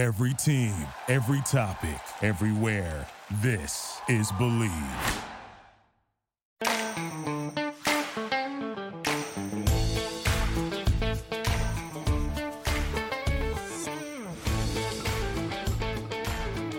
Every 0.00 0.32
team, 0.32 0.72
every 1.08 1.42
topic, 1.42 2.00
everywhere. 2.22 3.06
This 3.42 4.00
is 4.08 4.32
Bleav. 4.32 4.70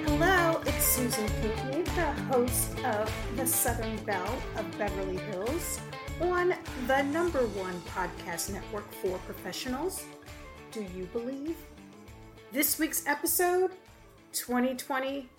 Hello, 0.03 0.59
it's 0.65 0.83
Susan 0.83 1.29
Pinckney, 1.41 1.83
the 1.83 2.11
host 2.31 2.75
of 2.83 3.13
The 3.35 3.45
Southern 3.45 3.97
Belle 3.97 4.41
of 4.57 4.65
Beverly 4.79 5.17
Hills 5.17 5.79
on 6.21 6.55
the 6.88 7.03
number 7.03 7.45
one 7.49 7.79
podcast 7.81 8.51
network 8.51 8.91
for 8.93 9.19
professionals. 9.19 10.05
Do 10.71 10.83
you 10.97 11.05
believe? 11.13 11.55
This 12.54 12.77
week's 12.77 13.07
episode 13.07 13.71
2020, 14.34 15.30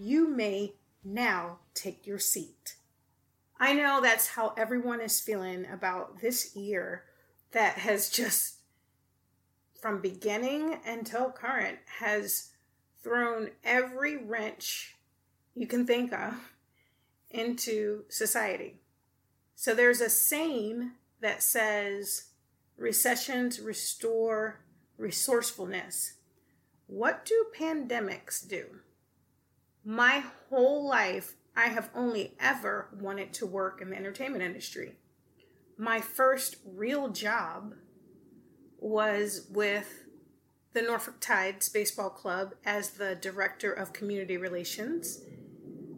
you 0.00 0.26
may 0.26 0.72
now 1.04 1.58
take 1.74 2.08
your 2.08 2.18
seat. 2.18 2.74
I 3.60 3.72
know 3.72 4.00
that's 4.02 4.26
how 4.26 4.52
everyone 4.56 5.00
is 5.00 5.20
feeling 5.20 5.64
about 5.72 6.20
this 6.20 6.56
year 6.56 7.04
that 7.52 7.78
has 7.78 8.10
just, 8.10 8.56
from 9.80 10.00
beginning 10.00 10.80
until 10.84 11.30
current, 11.30 11.78
has 12.00 12.50
thrown 13.00 13.50
every 13.62 14.16
wrench 14.16 14.96
you 15.54 15.68
can 15.68 15.86
think 15.86 16.12
of 16.12 16.34
into 17.30 18.02
society. 18.08 18.80
So 19.54 19.72
there's 19.72 20.00
a 20.00 20.10
saying 20.10 20.90
that 21.20 21.44
says 21.44 22.30
recessions 22.76 23.60
restore 23.60 24.64
resourcefulness. 24.98 26.14
What 26.86 27.24
do 27.24 27.46
pandemics 27.58 28.46
do? 28.46 28.80
My 29.84 30.24
whole 30.48 30.88
life, 30.88 31.34
I 31.56 31.68
have 31.68 31.90
only 31.94 32.34
ever 32.38 32.88
wanted 33.00 33.32
to 33.34 33.46
work 33.46 33.80
in 33.80 33.90
the 33.90 33.96
entertainment 33.96 34.44
industry. 34.44 34.94
My 35.76 36.00
first 36.00 36.56
real 36.64 37.08
job 37.08 37.74
was 38.78 39.46
with 39.50 40.04
the 40.74 40.82
Norfolk 40.82 41.20
Tides 41.20 41.68
Baseball 41.68 42.10
Club 42.10 42.54
as 42.64 42.90
the 42.90 43.14
Director 43.16 43.72
of 43.72 43.92
Community 43.92 44.36
Relations. 44.36 45.22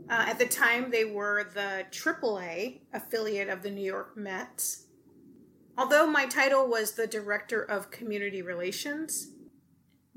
Uh, 0.08 0.24
at 0.28 0.38
the 0.38 0.46
time, 0.46 0.90
they 0.90 1.04
were 1.04 1.50
the 1.52 1.84
AAA 1.90 2.80
affiliate 2.94 3.48
of 3.48 3.62
the 3.62 3.70
New 3.70 3.84
York 3.84 4.16
Mets. 4.16 4.86
Although 5.76 6.06
my 6.06 6.26
title 6.26 6.66
was 6.66 6.92
the 6.92 7.06
Director 7.06 7.62
of 7.62 7.90
Community 7.90 8.40
Relations, 8.40 9.32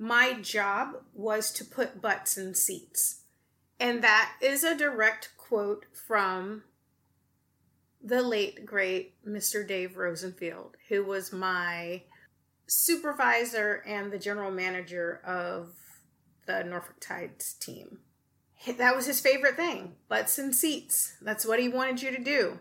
my 0.01 0.33
job 0.33 0.95
was 1.13 1.51
to 1.51 1.63
put 1.63 2.01
butts 2.01 2.35
in 2.35 2.55
seats. 2.55 3.21
And 3.79 4.03
that 4.03 4.31
is 4.41 4.63
a 4.63 4.75
direct 4.75 5.29
quote 5.37 5.85
from 5.93 6.63
the 8.03 8.23
late, 8.23 8.65
great 8.65 9.13
Mr. 9.23 9.65
Dave 9.65 9.97
Rosenfeld, 9.97 10.75
who 10.89 11.03
was 11.03 11.31
my 11.31 12.01
supervisor 12.65 13.83
and 13.85 14.11
the 14.11 14.17
general 14.17 14.49
manager 14.49 15.21
of 15.23 15.75
the 16.47 16.63
Norfolk 16.63 16.99
Tides 16.99 17.53
team. 17.53 17.99
That 18.79 18.95
was 18.95 19.05
his 19.05 19.21
favorite 19.21 19.55
thing 19.55 19.97
butts 20.09 20.39
and 20.39 20.55
seats. 20.55 21.15
That's 21.21 21.45
what 21.45 21.59
he 21.59 21.69
wanted 21.69 22.01
you 22.01 22.09
to 22.09 22.23
do. 22.23 22.59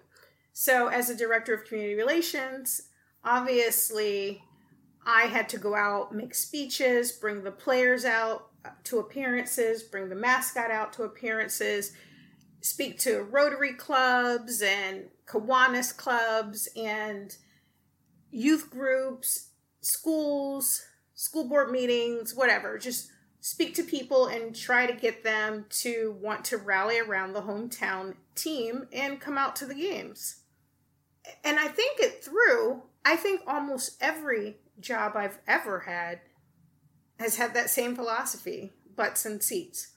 So, 0.52 0.88
as 0.88 1.08
a 1.08 1.16
director 1.16 1.54
of 1.54 1.64
community 1.64 1.94
relations, 1.94 2.82
obviously, 3.24 4.42
I 5.06 5.22
had 5.22 5.48
to 5.50 5.58
go 5.58 5.74
out, 5.74 6.14
make 6.14 6.34
speeches, 6.34 7.12
bring 7.12 7.42
the 7.42 7.50
players 7.50 8.04
out 8.04 8.48
uh, 8.64 8.70
to 8.84 8.98
appearances, 8.98 9.82
bring 9.82 10.08
the 10.08 10.14
mascot 10.14 10.70
out 10.70 10.92
to 10.94 11.04
appearances, 11.04 11.92
speak 12.60 12.98
to 13.00 13.22
Rotary 13.22 13.72
clubs 13.72 14.62
and 14.62 15.04
Kiwanis 15.26 15.96
clubs 15.96 16.68
and 16.76 17.36
youth 18.30 18.70
groups 18.70 19.50
schools, 19.80 20.82
school 21.14 21.48
board 21.48 21.70
meetings, 21.70 22.34
whatever. 22.34 22.78
Just 22.78 23.10
speak 23.40 23.74
to 23.74 23.82
people 23.82 24.26
and 24.26 24.54
try 24.54 24.86
to 24.86 24.92
get 24.92 25.24
them 25.24 25.64
to 25.70 26.16
want 26.20 26.44
to 26.46 26.58
rally 26.58 26.98
around 26.98 27.32
the 27.32 27.42
hometown 27.42 28.14
team 28.34 28.86
and 28.92 29.20
come 29.20 29.38
out 29.38 29.56
to 29.56 29.66
the 29.66 29.74
games. 29.74 30.42
And 31.44 31.58
I 31.58 31.68
think 31.68 32.00
it 32.00 32.22
through. 32.22 32.82
I 33.04 33.16
think 33.16 33.40
almost 33.46 33.96
every 34.00 34.58
job 34.80 35.12
I've 35.16 35.38
ever 35.46 35.80
had 35.80 36.20
has 37.18 37.36
had 37.36 37.54
that 37.54 37.70
same 37.70 37.94
philosophy 37.94 38.72
butts 38.96 39.24
and 39.26 39.42
seats. 39.42 39.92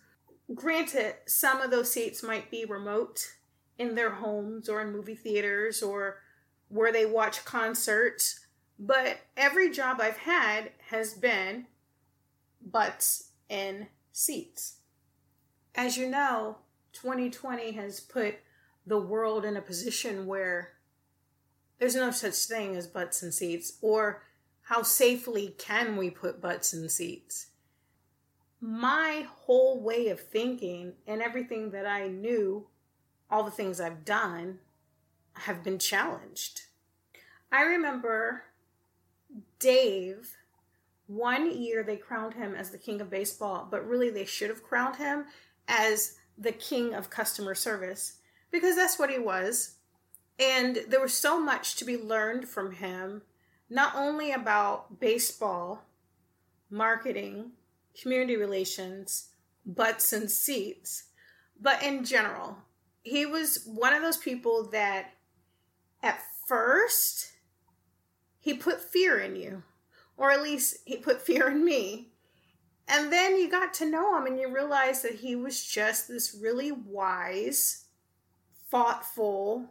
Granted, 0.53 1.15
some 1.25 1.61
of 1.61 1.71
those 1.71 1.91
seats 1.91 2.21
might 2.21 2.51
be 2.51 2.65
remote 2.65 3.33
in 3.77 3.95
their 3.95 4.11
homes 4.11 4.69
or 4.69 4.81
in 4.81 4.91
movie 4.91 5.15
theaters 5.15 5.81
or 5.81 6.19
where 6.67 6.91
they 6.91 7.05
watch 7.05 7.45
concerts 7.45 8.43
but 8.79 9.19
every 9.37 9.69
job 9.69 9.99
I've 10.01 10.17
had 10.17 10.71
has 10.89 11.13
been 11.13 11.67
butts 12.61 13.31
in 13.49 13.87
seats. 14.11 14.77
As 15.75 15.97
you 15.97 16.09
know, 16.09 16.57
2020 16.93 17.71
has 17.71 17.99
put 17.99 18.35
the 18.85 18.99
world 18.99 19.45
in 19.45 19.57
a 19.57 19.61
position 19.61 20.25
where 20.25 20.73
there's 21.79 21.95
no 21.95 22.11
such 22.11 22.35
thing 22.35 22.75
as 22.75 22.87
butts 22.87 23.23
and 23.23 23.33
seats, 23.33 23.77
or 23.81 24.23
how 24.63 24.81
safely 24.81 25.55
can 25.57 25.97
we 25.97 26.09
put 26.09 26.41
butts 26.41 26.73
in 26.73 26.87
seats? 26.89 27.47
My 28.61 29.27
whole 29.29 29.81
way 29.81 30.07
of 30.07 30.19
thinking 30.19 30.93
and 31.05 31.21
everything 31.21 31.71
that 31.71 31.85
I 31.85 32.07
knew, 32.07 32.67
all 33.29 33.43
the 33.43 33.51
things 33.51 33.81
I've 33.81 34.05
done, 34.05 34.59
have 35.33 35.63
been 35.63 35.79
challenged. 35.79 36.61
I 37.51 37.63
remember 37.63 38.43
Dave, 39.59 40.37
one 41.07 41.55
year 41.55 41.83
they 41.83 41.97
crowned 41.97 42.35
him 42.35 42.55
as 42.55 42.69
the 42.69 42.77
king 42.77 43.01
of 43.01 43.09
baseball, 43.09 43.67
but 43.69 43.87
really 43.87 44.09
they 44.09 44.25
should 44.25 44.49
have 44.49 44.63
crowned 44.63 44.95
him 44.95 45.25
as 45.67 46.17
the 46.37 46.51
king 46.51 46.93
of 46.93 47.09
customer 47.09 47.55
service 47.55 48.19
because 48.51 48.75
that's 48.75 48.97
what 48.97 49.09
he 49.09 49.19
was. 49.19 49.75
And 50.39 50.79
there 50.87 51.01
was 51.01 51.13
so 51.13 51.39
much 51.39 51.75
to 51.75 51.85
be 51.85 51.97
learned 51.97 52.47
from 52.47 52.71
him, 52.71 53.21
not 53.69 53.95
only 53.95 54.31
about 54.31 54.99
baseball, 54.99 55.83
marketing, 56.69 57.51
community 57.99 58.35
relations, 58.35 59.29
butts 59.65 60.13
and 60.13 60.29
seats, 60.29 61.03
but 61.59 61.81
in 61.83 62.03
general. 62.03 62.57
He 63.03 63.25
was 63.25 63.63
one 63.65 63.93
of 63.93 64.01
those 64.01 64.17
people 64.17 64.69
that 64.71 65.11
at 66.01 66.19
first 66.47 67.31
he 68.39 68.53
put 68.53 68.81
fear 68.81 69.19
in 69.19 69.35
you, 69.35 69.63
or 70.17 70.31
at 70.31 70.43
least 70.43 70.77
he 70.85 70.97
put 70.97 71.21
fear 71.21 71.49
in 71.49 71.63
me. 71.63 72.09
And 72.87 73.11
then 73.11 73.37
you 73.37 73.49
got 73.49 73.73
to 73.75 73.89
know 73.89 74.17
him 74.17 74.25
and 74.25 74.39
you 74.39 74.53
realized 74.53 75.03
that 75.03 75.15
he 75.15 75.35
was 75.35 75.65
just 75.65 76.07
this 76.07 76.37
really 76.39 76.71
wise, 76.71 77.85
thoughtful, 78.69 79.69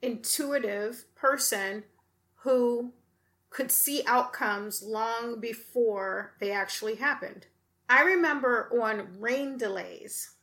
intuitive 0.00 1.04
person 1.14 1.84
who 2.36 2.92
could 3.50 3.72
see 3.72 4.02
outcomes 4.06 4.82
long 4.82 5.40
before 5.40 6.34
they 6.40 6.50
actually 6.50 6.96
happened. 6.96 7.46
I 7.88 8.02
remember 8.02 8.68
on 8.80 9.20
rain 9.20 9.56
delays, 9.56 10.34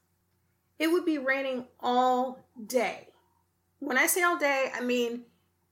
it 0.80 0.88
would 0.88 1.06
be 1.06 1.18
raining 1.18 1.66
all 1.80 2.48
day. 2.66 3.09
When 3.80 3.98
I 3.98 4.08
say 4.08 4.24
all 4.24 4.38
day, 4.38 4.72
I 4.74 4.81
mean 4.81 5.26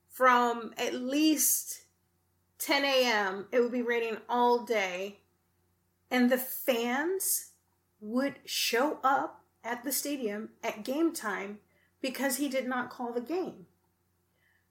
from 0.09 0.73
at 0.77 0.93
least 0.93 1.81
10 2.59 2.83
a.m. 2.83 3.47
It 3.51 3.61
would 3.61 3.71
be 3.71 3.81
raining 3.81 4.17
all 4.29 4.59
day. 4.59 5.21
And 6.11 6.29
the 6.29 6.37
fans 6.37 7.51
would 7.99 8.35
show 8.45 8.99
up 9.03 9.43
at 9.63 9.83
the 9.83 9.91
stadium 9.91 10.49
at 10.63 10.83
game 10.83 11.13
time 11.13 11.59
because 12.01 12.37
he 12.37 12.49
did 12.49 12.67
not 12.67 12.89
call 12.89 13.13
the 13.13 13.21
game. 13.21 13.65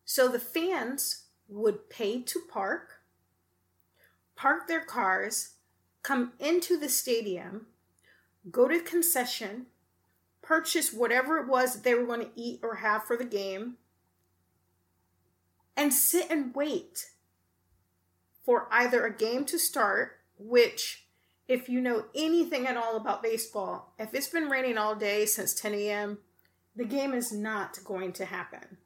So 0.05 0.29
the 0.29 0.39
fans 0.39 1.25
would 1.51 1.91
pay 1.91 2.23
to 2.23 2.41
park, 2.51 3.01
park 4.37 4.69
their 4.69 4.85
cars, 4.85 5.55
come 6.03 6.33
into 6.39 6.79
the 6.79 6.89
stadium, 6.89 7.67
go 8.51 8.69
to 8.69 8.81
concession, 8.81 9.67
purchase 10.43 10.93
whatever 10.93 11.39
it 11.39 11.49
was 11.49 11.75
that 11.75 11.85
they 11.85 11.95
were 11.95 12.07
going 12.07 12.21
to 12.21 12.31
eat 12.41 12.61
or 12.63 12.77
have 12.77 13.05
for 13.05 13.17
the 13.17 13.25
game, 13.25 13.77
and 15.77 15.93
sit 15.93 16.31
and 16.31 16.55
wait 16.55 17.11
for 18.45 18.69
either 18.71 19.05
a 19.05 19.17
game 19.17 19.45
to 19.45 19.59
start, 19.59 20.19
which, 20.39 21.07
if 21.49 21.69
you 21.69 21.81
know 21.81 22.05
anything 22.15 22.67
at 22.67 22.77
all 22.77 22.97
about 22.97 23.23
baseball, 23.23 23.95
if 23.99 24.15
it's 24.15 24.29
been 24.29 24.49
raining 24.49 24.79
all 24.79 24.95
day 24.95 25.27
since 25.27 25.55
10 25.55 25.75
a.m., 25.75 26.19
the 26.77 26.85
game 26.85 27.13
is 27.13 27.33
not 27.33 27.79
going 27.85 28.13
to 28.13 28.25
happen. 28.25 28.79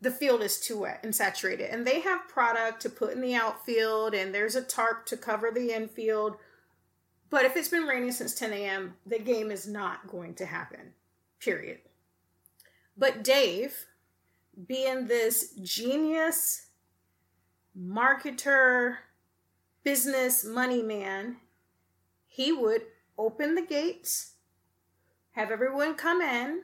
The 0.00 0.10
field 0.10 0.42
is 0.42 0.60
too 0.60 0.80
wet 0.80 1.00
and 1.02 1.14
saturated, 1.14 1.70
and 1.70 1.86
they 1.86 2.00
have 2.00 2.28
product 2.28 2.82
to 2.82 2.90
put 2.90 3.12
in 3.14 3.20
the 3.20 3.34
outfield, 3.34 4.14
and 4.14 4.34
there's 4.34 4.54
a 4.54 4.62
tarp 4.62 5.06
to 5.06 5.16
cover 5.16 5.50
the 5.50 5.72
infield 5.72 6.36
But 7.30 7.44
if 7.44 7.56
it's 7.56 7.68
been 7.68 7.84
raining 7.84 8.12
since 8.12 8.34
10 8.34 8.52
a.m., 8.52 8.94
the 9.04 9.18
game 9.18 9.50
is 9.50 9.66
not 9.66 10.06
going 10.08 10.34
to 10.34 10.46
happen. 10.46 10.92
Period. 11.40 11.78
But 12.96 13.24
Dave, 13.24 13.86
being 14.66 15.06
this 15.06 15.54
genius 15.62 16.68
marketer, 17.78 18.96
business 19.82 20.44
money 20.44 20.82
man, 20.82 21.36
he 22.26 22.52
would 22.52 22.82
open 23.18 23.54
the 23.54 23.62
gates, 23.62 24.34
have 25.32 25.50
everyone 25.50 25.94
come 25.94 26.20
in, 26.22 26.62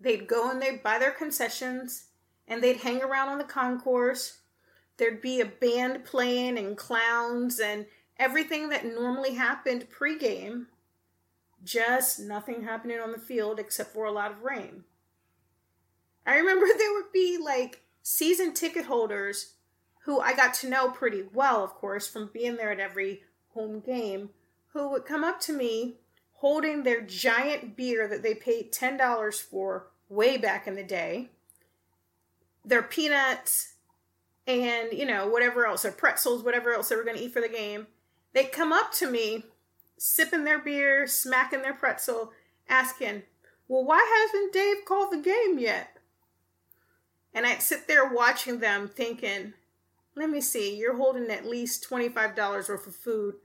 they'd 0.00 0.26
go 0.26 0.50
and 0.50 0.60
they'd 0.62 0.82
buy 0.82 0.98
their 0.98 1.10
concessions, 1.10 2.06
and 2.48 2.62
they'd 2.62 2.78
hang 2.78 3.02
around 3.02 3.28
on 3.28 3.38
the 3.38 3.44
concourse. 3.44 4.38
There'd 4.96 5.22
be 5.22 5.40
a 5.40 5.46
band 5.46 6.04
playing 6.04 6.58
and 6.58 6.76
clowns 6.76 7.58
and 7.58 7.86
everything 8.18 8.68
that 8.68 8.84
normally 8.84 9.34
happened 9.34 9.86
pregame, 9.90 10.66
just 11.64 12.20
nothing 12.20 12.62
happening 12.62 12.98
on 12.98 13.12
the 13.12 13.18
field 13.18 13.58
except 13.58 13.92
for 13.92 14.04
a 14.04 14.12
lot 14.12 14.30
of 14.30 14.42
rain. 14.42 14.84
I 16.26 16.36
remember 16.36 16.66
there 16.78 16.92
would 16.92 17.12
be 17.12 17.38
like 17.42 17.82
season 18.02 18.54
ticket 18.54 18.86
holders 18.86 19.54
who 20.04 20.20
I 20.20 20.34
got 20.34 20.54
to 20.54 20.68
know 20.68 20.90
pretty 20.90 21.22
well, 21.32 21.62
of 21.62 21.74
course, 21.74 22.08
from 22.08 22.30
being 22.32 22.56
there 22.56 22.72
at 22.72 22.80
every 22.80 23.22
home 23.54 23.80
game, 23.80 24.30
who 24.72 24.90
would 24.90 25.04
come 25.04 25.22
up 25.22 25.40
to 25.40 25.52
me 25.52 25.96
holding 26.34 26.82
their 26.82 27.00
giant 27.00 27.76
beer 27.76 28.08
that 28.08 28.22
they 28.22 28.34
paid 28.34 28.72
$10 28.72 29.40
for 29.40 29.86
way 30.08 30.36
back 30.36 30.66
in 30.66 30.74
the 30.74 30.82
day, 30.82 31.30
their 32.64 32.82
peanuts, 32.82 33.74
and, 34.46 34.92
you 34.92 35.06
know, 35.06 35.28
whatever 35.28 35.66
else, 35.66 35.82
their 35.82 35.92
pretzels, 35.92 36.42
whatever 36.42 36.72
else 36.72 36.88
they 36.88 36.96
were 36.96 37.04
going 37.04 37.16
to 37.16 37.22
eat 37.22 37.32
for 37.32 37.40
the 37.40 37.48
game. 37.48 37.86
They'd 38.32 38.52
come 38.52 38.72
up 38.72 38.92
to 38.94 39.10
me, 39.10 39.44
sipping 39.98 40.44
their 40.44 40.58
beer, 40.58 41.06
smacking 41.06 41.62
their 41.62 41.74
pretzel, 41.74 42.32
asking, 42.68 43.22
Well, 43.68 43.84
why 43.84 44.04
hasn't 44.26 44.52
Dave 44.52 44.84
called 44.84 45.12
the 45.12 45.18
game 45.18 45.58
yet? 45.58 45.96
And 47.34 47.46
I'd 47.46 47.62
sit 47.62 47.88
there 47.88 48.08
watching 48.08 48.58
them 48.58 48.88
thinking, 48.88 49.54
let 50.14 50.28
me 50.28 50.40
see, 50.40 50.76
you're 50.76 50.96
holding 50.96 51.30
at 51.30 51.46
least 51.46 51.88
$25 51.88 52.36
worth 52.68 52.86
of 52.86 52.94
food. 52.94 53.36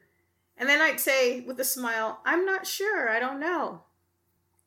And 0.57 0.67
then 0.67 0.81
I'd 0.81 0.99
say 0.99 1.41
with 1.41 1.59
a 1.59 1.63
smile, 1.63 2.19
I'm 2.25 2.45
not 2.45 2.67
sure, 2.67 3.09
I 3.09 3.19
don't 3.19 3.39
know. 3.39 3.83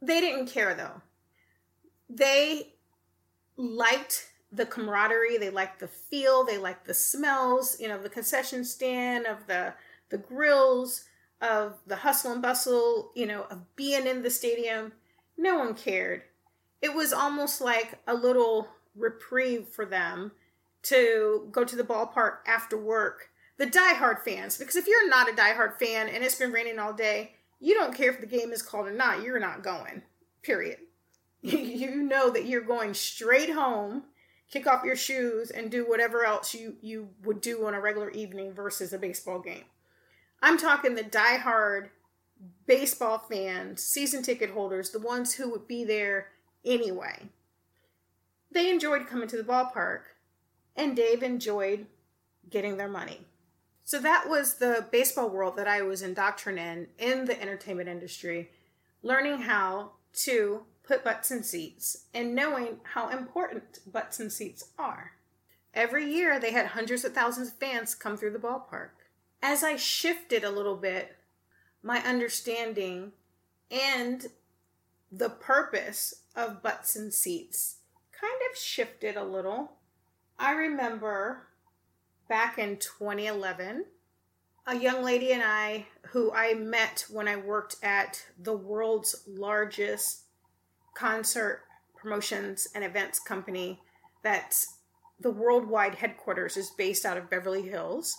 They 0.00 0.20
didn't 0.20 0.46
care 0.46 0.74
though. 0.74 1.02
They 2.08 2.74
liked 3.56 4.29
the 4.52 4.66
camaraderie, 4.66 5.38
they 5.38 5.50
liked 5.50 5.80
the 5.80 5.88
feel, 5.88 6.44
they 6.44 6.58
liked 6.58 6.86
the 6.86 6.94
smells, 6.94 7.78
you 7.80 7.88
know, 7.88 7.98
the 8.00 8.08
concession 8.08 8.64
stand, 8.64 9.26
of 9.26 9.46
the 9.46 9.74
the 10.10 10.18
grills, 10.18 11.04
of 11.40 11.78
the 11.86 11.96
hustle 11.96 12.32
and 12.32 12.42
bustle, 12.42 13.12
you 13.14 13.26
know, 13.26 13.46
of 13.50 13.76
being 13.76 14.06
in 14.06 14.22
the 14.22 14.30
stadium. 14.30 14.92
No 15.38 15.58
one 15.58 15.74
cared. 15.74 16.22
It 16.82 16.94
was 16.94 17.12
almost 17.12 17.60
like 17.60 17.98
a 18.06 18.14
little 18.14 18.68
reprieve 18.96 19.68
for 19.68 19.86
them 19.86 20.32
to 20.82 21.48
go 21.52 21.64
to 21.64 21.76
the 21.76 21.84
ballpark 21.84 22.38
after 22.46 22.76
work. 22.76 23.28
The 23.58 23.66
diehard 23.66 24.22
fans, 24.22 24.56
because 24.56 24.76
if 24.76 24.86
you're 24.86 25.08
not 25.08 25.28
a 25.28 25.32
diehard 25.32 25.78
fan 25.78 26.08
and 26.08 26.24
it's 26.24 26.34
been 26.34 26.52
raining 26.52 26.78
all 26.78 26.92
day, 26.92 27.34
you 27.60 27.74
don't 27.74 27.94
care 27.94 28.10
if 28.10 28.20
the 28.20 28.26
game 28.26 28.52
is 28.52 28.62
called 28.62 28.86
or 28.86 28.92
not. 28.92 29.22
You're 29.22 29.38
not 29.38 29.62
going. 29.62 30.02
Period. 30.42 30.78
you 31.42 31.96
know 31.96 32.30
that 32.30 32.46
you're 32.46 32.62
going 32.62 32.94
straight 32.94 33.50
home, 33.50 34.04
kick 34.50 34.66
off 34.66 34.84
your 34.84 34.96
shoes, 34.96 35.50
and 35.50 35.70
do 35.70 35.88
whatever 35.88 36.24
else 36.24 36.54
you 36.54 36.76
you 36.80 37.08
would 37.24 37.40
do 37.40 37.66
on 37.66 37.74
a 37.74 37.80
regular 37.80 38.10
evening 38.10 38.52
versus 38.52 38.92
a 38.92 38.98
baseball 38.98 39.38
game. 39.38 39.64
I'm 40.42 40.58
talking 40.58 40.94
the 40.94 41.02
diehard 41.02 41.90
baseball 42.66 43.18
fans, 43.18 43.82
season 43.82 44.22
ticket 44.22 44.50
holders, 44.50 44.90
the 44.90 44.98
ones 44.98 45.34
who 45.34 45.50
would 45.50 45.68
be 45.68 45.84
there 45.84 46.28
anyway. 46.64 47.28
They 48.50 48.70
enjoyed 48.70 49.06
coming 49.06 49.28
to 49.28 49.36
the 49.36 49.44
ballpark 49.44 50.00
and 50.76 50.96
Dave 50.96 51.22
enjoyed 51.22 51.86
getting 52.48 52.76
their 52.76 52.88
money. 52.88 53.20
So 53.84 53.98
that 54.00 54.28
was 54.28 54.54
the 54.54 54.86
baseball 54.90 55.28
world 55.28 55.56
that 55.56 55.68
I 55.68 55.82
was 55.82 56.02
indoctrinated 56.02 56.88
in, 56.98 57.10
in 57.10 57.24
the 57.26 57.40
entertainment 57.40 57.88
industry, 57.88 58.50
learning 59.02 59.42
how 59.42 59.92
to 60.24 60.62
put 60.90 61.04
butts 61.04 61.30
in 61.30 61.44
seats 61.44 62.06
and 62.12 62.34
knowing 62.34 62.80
how 62.82 63.10
important 63.10 63.78
butts 63.92 64.18
in 64.18 64.28
seats 64.28 64.70
are. 64.76 65.12
Every 65.72 66.04
year 66.12 66.40
they 66.40 66.50
had 66.50 66.66
hundreds 66.66 67.04
of 67.04 67.14
thousands 67.14 67.46
of 67.46 67.54
fans 67.54 67.94
come 67.94 68.16
through 68.16 68.32
the 68.32 68.40
ballpark. 68.40 68.88
As 69.40 69.62
I 69.62 69.76
shifted 69.76 70.42
a 70.42 70.50
little 70.50 70.74
bit, 70.74 71.16
my 71.80 72.00
understanding 72.00 73.12
and 73.70 74.26
the 75.12 75.30
purpose 75.30 76.22
of 76.34 76.60
butts 76.60 76.96
and 76.96 77.14
seats 77.14 77.76
kind 78.10 78.40
of 78.50 78.58
shifted 78.58 79.16
a 79.16 79.22
little 79.22 79.74
I 80.40 80.54
remember 80.54 81.46
back 82.28 82.58
in 82.58 82.78
2011, 82.78 83.84
a 84.66 84.76
young 84.76 85.04
lady 85.04 85.32
and 85.32 85.42
I, 85.44 85.86
who 86.08 86.32
I 86.32 86.54
met 86.54 87.04
when 87.10 87.28
I 87.28 87.36
worked 87.36 87.76
at 87.82 88.24
the 88.42 88.56
world's 88.56 89.22
largest 89.28 90.22
concert 90.94 91.62
promotions 91.96 92.68
and 92.74 92.84
events 92.84 93.18
company, 93.18 93.80
that's 94.22 94.78
the 95.18 95.30
worldwide 95.30 95.96
headquarters 95.96 96.56
is 96.56 96.70
based 96.70 97.04
out 97.04 97.16
of 97.16 97.30
Beverly 97.30 97.62
Hills. 97.62 98.16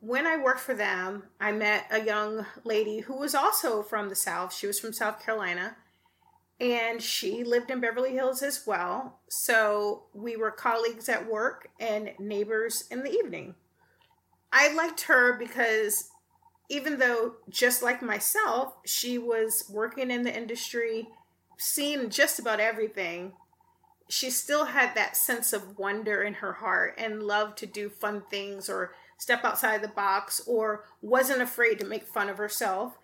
When 0.00 0.26
I 0.26 0.36
worked 0.36 0.60
for 0.60 0.74
them, 0.74 1.24
I 1.40 1.52
met 1.52 1.86
a 1.90 2.04
young 2.04 2.46
lady 2.64 3.00
who 3.00 3.18
was 3.18 3.34
also 3.34 3.82
from 3.82 4.08
the 4.08 4.14
South. 4.14 4.54
She 4.54 4.66
was 4.66 4.78
from 4.78 4.92
South 4.92 5.24
Carolina 5.24 5.76
and 6.60 7.02
she 7.02 7.44
lived 7.44 7.70
in 7.70 7.80
Beverly 7.80 8.12
Hills 8.12 8.42
as 8.42 8.66
well. 8.66 9.20
So 9.28 10.04
we 10.14 10.36
were 10.36 10.50
colleagues 10.50 11.08
at 11.08 11.30
work 11.30 11.68
and 11.78 12.12
neighbors 12.18 12.84
in 12.90 13.02
the 13.02 13.10
evening. 13.10 13.54
I 14.52 14.72
liked 14.72 15.02
her 15.02 15.38
because 15.38 16.10
even 16.68 16.98
though, 16.98 17.34
just 17.48 17.82
like 17.82 18.02
myself, 18.02 18.74
she 18.84 19.18
was 19.18 19.64
working 19.70 20.10
in 20.10 20.22
the 20.22 20.34
industry, 20.34 21.08
seeing 21.56 22.10
just 22.10 22.38
about 22.38 22.60
everything, 22.60 23.32
she 24.08 24.30
still 24.30 24.66
had 24.66 24.94
that 24.94 25.16
sense 25.16 25.52
of 25.52 25.78
wonder 25.78 26.22
in 26.22 26.34
her 26.34 26.54
heart 26.54 26.94
and 26.96 27.22
loved 27.22 27.58
to 27.58 27.66
do 27.66 27.88
fun 27.88 28.22
things 28.30 28.68
or 28.68 28.92
step 29.18 29.44
outside 29.44 29.82
the 29.82 29.88
box 29.88 30.40
or 30.46 30.84
wasn't 31.00 31.42
afraid 31.42 31.78
to 31.78 31.86
make 31.86 32.06
fun 32.06 32.28
of 32.28 32.38
herself 32.38 32.98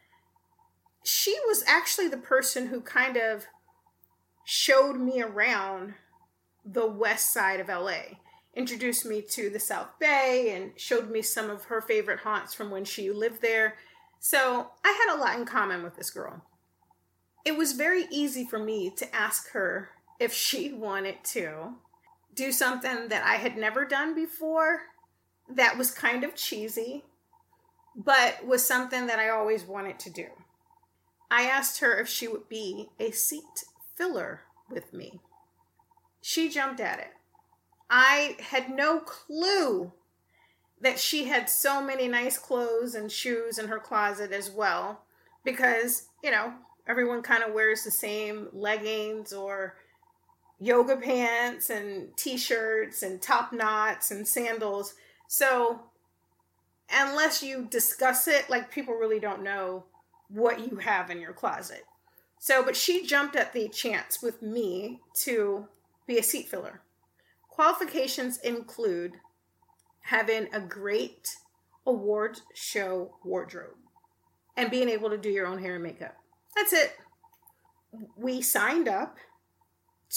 she 1.05 1.37
was 1.47 1.65
actually 1.67 2.09
the 2.09 2.17
person 2.17 2.69
who 2.69 2.81
kind 2.81 3.17
of 3.17 3.47
showed 4.44 4.94
me 4.94 5.21
around 5.21 5.94
the 6.65 6.87
west 6.87 7.32
side 7.32 7.61
of 7.61 7.69
LA, 7.69 8.19
introduced 8.55 9.05
me 9.05 9.21
to 9.21 9.51
the 9.51 9.59
South 9.59 9.99
Bay, 9.99 10.55
and 10.55 10.73
showed 10.77 11.11
me 11.11 11.23
some 11.23 11.51
of 11.51 11.65
her 11.65 11.81
favorite 11.81 12.21
haunts 12.21 12.55
from 12.55 12.71
when 12.71 12.85
she 12.85 13.11
lived 13.11 13.43
there. 13.43 13.77
So 14.21 14.69
I 14.85 15.06
had 15.06 15.17
a 15.17 15.19
lot 15.19 15.39
in 15.39 15.44
common 15.44 15.82
with 15.82 15.97
this 15.97 16.11
girl. 16.11 16.44
It 17.44 17.56
was 17.56 17.72
very 17.72 18.06
easy 18.11 18.44
for 18.44 18.58
me 18.58 18.91
to 18.96 19.15
ask 19.15 19.51
her 19.53 19.91
if 20.19 20.32
she 20.32 20.72
wanted 20.72 21.22
to 21.25 21.75
do 22.34 22.53
something 22.53 23.08
that 23.08 23.25
I 23.25 23.34
had 23.34 23.56
never 23.56 23.84
done 23.84 24.15
before 24.15 24.82
that 25.49 25.77
was 25.77 25.91
kind 25.91 26.25
of 26.25 26.34
cheesy, 26.34 27.05
but 27.94 28.46
was 28.46 28.67
something 28.67 29.06
that 29.06 29.19
I 29.19 29.29
always 29.29 29.65
wanted 29.65 29.99
to 30.01 30.11
do. 30.11 30.27
I 31.31 31.43
asked 31.43 31.81
her 31.81 31.99
if 31.99 32.08
she 32.08 32.29
would 32.29 32.49
be 32.49 32.89
a 32.99 33.11
seat 33.11 33.65
filler 33.96 34.43
with 34.70 34.93
me. 34.93 35.20
She 36.20 36.49
jumped 36.49 36.81
at 36.81 37.01
it. 37.01 37.13
I 37.91 38.37
had 38.41 38.70
no 38.70 39.01
clue 39.01 39.93
that 40.81 40.99
she 40.99 41.25
had 41.25 41.49
so 41.49 41.82
many 41.82 42.08
nice 42.08 42.39
clothes 42.39 42.94
and 42.94 43.11
shoes 43.11 43.58
in 43.58 43.69
her 43.69 43.79
closet 43.79 44.32
as 44.32 44.51
well 44.51 45.03
because, 45.44 46.08
you 46.22 46.31
know, 46.31 46.55
everyone 46.86 47.22
kind 47.22 47.43
of 47.43 47.55
wears 47.55 47.84
the 47.84 47.91
same 47.91 48.48
leggings 48.53 49.32
or 49.32 49.77
yoga 50.58 50.96
pants 50.96 51.70
and 51.70 52.17
t-shirts 52.17 53.03
and 53.03 53.20
top 53.20 53.53
knots 53.53 54.10
and 54.10 54.27
sandals. 54.27 54.94
So, 55.29 55.81
unless 56.91 57.43
you 57.43 57.67
discuss 57.70 58.29
it, 58.29 58.48
like 58.48 58.70
people 58.70 58.94
really 58.94 59.20
don't 59.20 59.43
know 59.43 59.84
what 60.29 60.70
you 60.70 60.77
have 60.77 61.10
in 61.10 61.20
your 61.20 61.32
closet. 61.32 61.84
So, 62.39 62.65
but 62.65 62.77
she 62.77 63.06
jumped 63.06 63.36
at 63.36 63.53
the 63.53 63.69
chance 63.69 64.22
with 64.22 64.43
me 64.43 65.01
to 65.22 65.69
be 66.06 66.19
a 66.19 66.22
seat 66.22 66.48
filler. 66.48 66.81
Qualifications 67.48 68.39
include 68.39 69.12
having 70.03 70.48
a 70.53 70.60
great 70.60 71.36
award 71.86 72.41
show 72.55 73.12
wardrobe 73.24 73.77
and 74.56 74.70
being 74.70 74.89
able 74.89 75.10
to 75.10 75.19
do 75.19 75.29
your 75.29 75.46
own 75.46 75.58
hair 75.58 75.74
and 75.74 75.84
makeup. 75.84 76.17
That's 76.56 76.73
it. 76.73 76.97
We 78.17 78.43
signed 78.43 78.89
up 78.89 79.17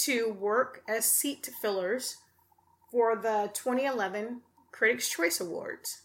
to 0.04 0.32
work 0.32 0.82
as 0.88 1.04
seat 1.04 1.48
fillers 1.60 2.18
for 2.90 3.16
the 3.16 3.50
2011 3.54 4.42
Critics' 4.72 5.08
Choice 5.08 5.40
Awards. 5.40 6.02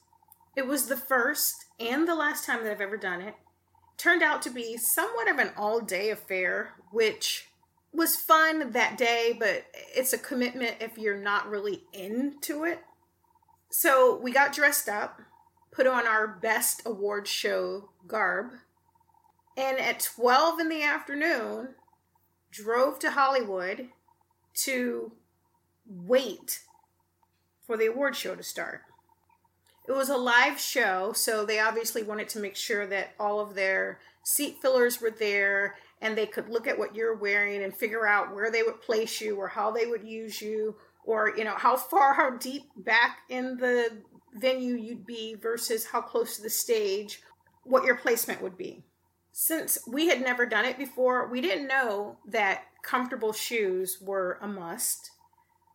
It 0.56 0.68
was 0.68 0.88
the 0.88 0.98
first 0.98 1.66
and 1.80 2.08
the 2.08 2.16
last 2.16 2.46
time 2.46 2.64
that 2.64 2.72
I've 2.72 2.82
ever 2.82 2.98
done 2.98 3.22
it 3.22 3.36
turned 3.98 4.24
out 4.24 4.42
to 4.42 4.50
be 4.50 4.78
somewhat 4.78 5.30
of 5.30 5.38
an 5.38 5.52
all 5.56 5.80
day 5.80 6.10
affair, 6.10 6.74
which 6.92 7.50
was 7.94 8.16
fun 8.16 8.72
that 8.72 8.98
day, 8.98 9.36
but 9.38 9.66
it's 9.96 10.14
a 10.14 10.18
commitment 10.18 10.78
if 10.80 10.98
you're 10.98 11.22
not 11.22 11.50
really 11.50 11.84
into 11.94 12.64
it. 12.64 12.80
So 13.70 14.18
we 14.18 14.32
got 14.32 14.54
dressed 14.54 14.90
up, 14.90 15.22
put 15.72 15.86
on 15.86 16.08
our 16.08 16.28
best 16.28 16.82
award 16.86 17.28
show 17.28 17.90
garb, 18.08 18.54
and 19.58 19.80
at 19.80 20.00
12 20.00 20.60
in 20.60 20.70
the 20.70 20.84
afternoon, 20.84 21.70
drove 22.52 23.00
to 23.00 23.12
Hollywood 23.12 23.90
to 24.64 25.12
wait 25.86 26.62
for 27.66 27.78
the 27.78 27.88
award 27.88 28.16
show 28.16 28.36
to 28.36 28.44
start. 28.44 28.82
It 29.88 29.94
was 29.94 30.10
a 30.10 30.18
live 30.18 30.60
show, 30.60 31.12
so 31.14 31.46
they 31.46 31.60
obviously 31.60 32.04
wanted 32.04 32.30
to 32.30 32.40
make 32.40 32.56
sure 32.56 32.86
that 32.88 33.14
all 33.20 33.40
of 33.40 33.56
their 33.56 34.00
seat 34.24 34.58
fillers 34.62 35.02
were 35.02 35.12
there 35.12 35.76
and 36.02 36.18
they 36.18 36.26
could 36.26 36.50
look 36.50 36.68
at 36.68 36.78
what 36.78 36.96
you're 36.96 37.16
wearing 37.16 37.64
and 37.64 37.76
figure 37.76 38.08
out 38.08 38.34
where 38.34 38.52
they 38.52 38.64
would 38.64 38.82
place 38.82 39.22
you 39.22 39.36
or 39.36 39.48
how 39.48 39.72
they 39.72 39.86
would 39.86 40.04
use 40.04 40.42
you 40.42 40.76
or 41.04 41.34
you 41.36 41.44
know 41.44 41.56
how 41.56 41.76
far 41.76 42.14
how 42.14 42.30
deep 42.38 42.64
back 42.78 43.20
in 43.30 43.58
the 43.58 43.90
venue 44.36 44.76
you'd 44.76 45.06
be 45.06 45.36
versus 45.36 45.86
how 45.86 46.02
close 46.02 46.36
to 46.36 46.44
the 46.44 46.50
stage 46.50 47.22
what 47.64 47.84
your 47.84 47.96
placement 47.96 48.42
would 48.42 48.58
be 48.58 48.84
since 49.32 49.78
we 49.88 50.08
had 50.08 50.22
never 50.22 50.46
done 50.46 50.66
it 50.66 50.78
before 50.78 51.28
we 51.28 51.42
didn't 51.42 51.68
know 51.68 52.18
that 52.28 52.64
comfortable 52.84 53.34
shoes 53.34 53.98
were 54.02 54.38
a 54.42 54.48
must 54.48 55.12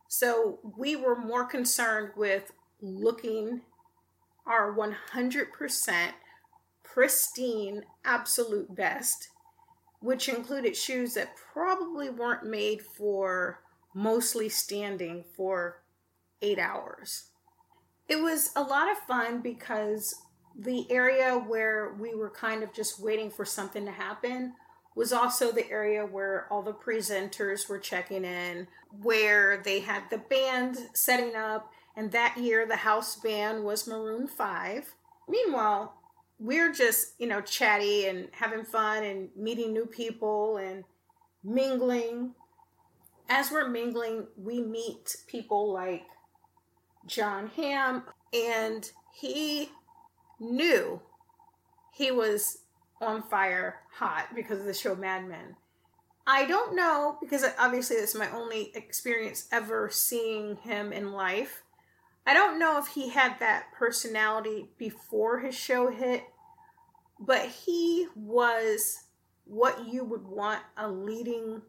so 0.07 0.59
we 0.77 0.95
were 0.95 1.19
more 1.19 1.45
concerned 1.45 2.11
with 2.15 2.51
looking 2.81 3.61
our 4.45 4.73
100% 4.73 6.11
pristine 6.83 7.83
absolute 8.05 8.73
best 8.73 9.29
which 9.99 10.29
included 10.29 10.75
shoes 10.75 11.13
that 11.15 11.35
probably 11.35 12.09
weren't 12.09 12.45
made 12.45 12.81
for 12.81 13.59
mostly 13.93 14.47
standing 14.47 15.23
for 15.35 15.81
eight 16.41 16.59
hours. 16.59 17.29
It 18.07 18.21
was 18.21 18.51
a 18.55 18.61
lot 18.61 18.91
of 18.91 18.97
fun 18.99 19.41
because 19.41 20.15
the 20.57 20.89
area 20.91 21.33
where 21.33 21.93
we 21.99 22.15
were 22.15 22.31
kind 22.31 22.63
of 22.63 22.73
just 22.73 22.99
waiting 22.99 23.29
for 23.29 23.45
something 23.45 23.85
to 23.85 23.91
happen 23.91 24.53
was 24.95 25.13
also 25.13 25.51
the 25.51 25.69
area 25.69 26.03
where 26.03 26.47
all 26.49 26.63
the 26.63 26.73
presenters 26.73 27.69
were 27.69 27.77
checking 27.77 28.25
in, 28.25 28.67
where 29.03 29.61
they 29.63 29.79
had 29.79 30.01
the 30.09 30.17
band 30.17 30.77
setting 30.93 31.35
up, 31.35 31.71
and 31.95 32.11
that 32.11 32.35
year 32.37 32.65
the 32.65 32.77
house 32.77 33.15
band 33.15 33.63
was 33.63 33.87
Maroon 33.87 34.27
5. 34.27 34.95
Meanwhile, 35.29 35.93
we're 36.39 36.73
just, 36.73 37.13
you 37.19 37.27
know, 37.27 37.41
chatty 37.41 38.07
and 38.07 38.29
having 38.31 38.63
fun 38.63 39.03
and 39.03 39.29
meeting 39.35 39.71
new 39.71 39.85
people 39.85 40.57
and 40.57 40.83
mingling. 41.43 42.33
As 43.29 43.51
we're 43.51 43.69
mingling, 43.69 44.25
we 44.35 44.61
meet 44.61 45.17
people 45.27 45.71
like 45.71 46.05
Jon 47.05 47.51
Hamm, 47.55 48.03
and 48.33 48.89
he 49.13 49.69
knew 50.39 51.01
he 51.93 52.11
was 52.11 52.59
on 53.01 53.23
fire 53.23 53.81
hot 53.93 54.29
because 54.35 54.59
of 54.59 54.65
the 54.65 54.73
show 54.73 54.95
Mad 54.95 55.27
Men. 55.27 55.55
I 56.25 56.45
don't 56.45 56.75
know 56.75 57.17
because 57.21 57.45
obviously 57.57 57.95
this 57.95 58.13
is 58.13 58.19
my 58.19 58.29
only 58.31 58.71
experience 58.75 59.47
ever 59.51 59.89
seeing 59.89 60.57
him 60.57 60.91
in 60.91 61.13
life. 61.13 61.63
I 62.25 62.33
don't 62.33 62.59
know 62.59 62.77
if 62.77 62.87
he 62.87 63.09
had 63.09 63.39
that 63.39 63.71
personality 63.71 64.69
before 64.77 65.39
his 65.39 65.55
show 65.55 65.89
hit, 65.89 66.25
but 67.19 67.45
he 67.45 68.07
was 68.15 69.05
what 69.45 69.87
you 69.87 70.03
would 70.03 70.27
want 70.27 70.61
a 70.75 70.89
leading 70.91 71.61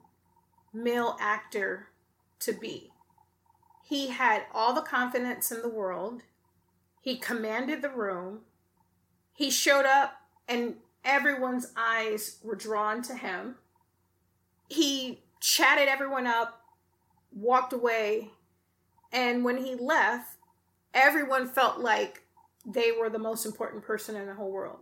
male 0.75 1.17
actor 1.21 1.89
to 2.41 2.53
be. 2.53 2.91
He 3.85 4.09
had 4.09 4.43
all 4.53 4.75
the 4.75 4.83
confidence 4.83 5.53
in 5.53 5.63
the 5.63 5.69
world. 5.69 6.23
He 7.01 7.17
commanded 7.17 7.81
the 7.81 7.91
room. 7.91 8.41
He 9.39 9.51
showed 9.51 9.87
up, 9.87 10.21
and 10.49 10.75
everyone's 11.05 11.73
eyes 11.77 12.39
were 12.43 12.57
drawn 12.57 13.03
to 13.03 13.15
him. 13.15 13.55
He 14.69 15.21
chatted 15.39 15.87
everyone 15.87 16.27
up, 16.27 16.61
walked 17.33 17.73
away, 17.73 18.33
and 19.13 19.45
when 19.45 19.65
he 19.65 19.77
left, 19.77 20.39
everyone 20.93 21.47
felt 21.47 21.79
like 21.79 22.25
they 22.67 22.91
were 22.91 23.09
the 23.09 23.21
most 23.21 23.47
important 23.47 23.85
person 23.85 24.17
in 24.17 24.27
the 24.27 24.35
whole 24.35 24.51
world. 24.51 24.81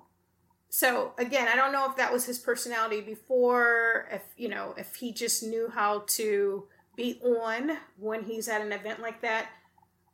So 0.71 1.13
again, 1.19 1.49
I 1.49 1.55
don't 1.55 1.71
know 1.71 1.91
if 1.91 1.97
that 1.99 2.11
was 2.11 2.25
his 2.25 2.39
personality 2.39 3.03
before, 3.03 4.09
if 4.11 4.23
you 4.39 4.49
know, 4.49 4.73
if 4.79 4.95
he 4.95 5.13
just 5.13 5.43
knew 5.43 5.69
how 5.69 6.05
to 6.07 6.65
be 6.97 7.21
on 7.23 7.77
when 7.99 8.25
he's 8.25 8.49
at 8.49 8.63
an 8.63 8.73
event 8.73 9.03
like 9.03 9.21
that. 9.21 9.49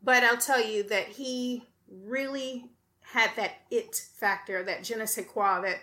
But 0.02 0.24
I'll 0.24 0.36
tell 0.36 0.60
you 0.60 0.82
that 0.88 1.06
he 1.06 1.68
really 1.88 2.72
had 3.12 3.30
that 3.36 3.52
it 3.70 3.94
factor, 3.94 4.62
that 4.62 4.84
je 4.84 4.96
ne 4.96 5.04
sais 5.04 5.26
quoi 5.26 5.60
that 5.60 5.78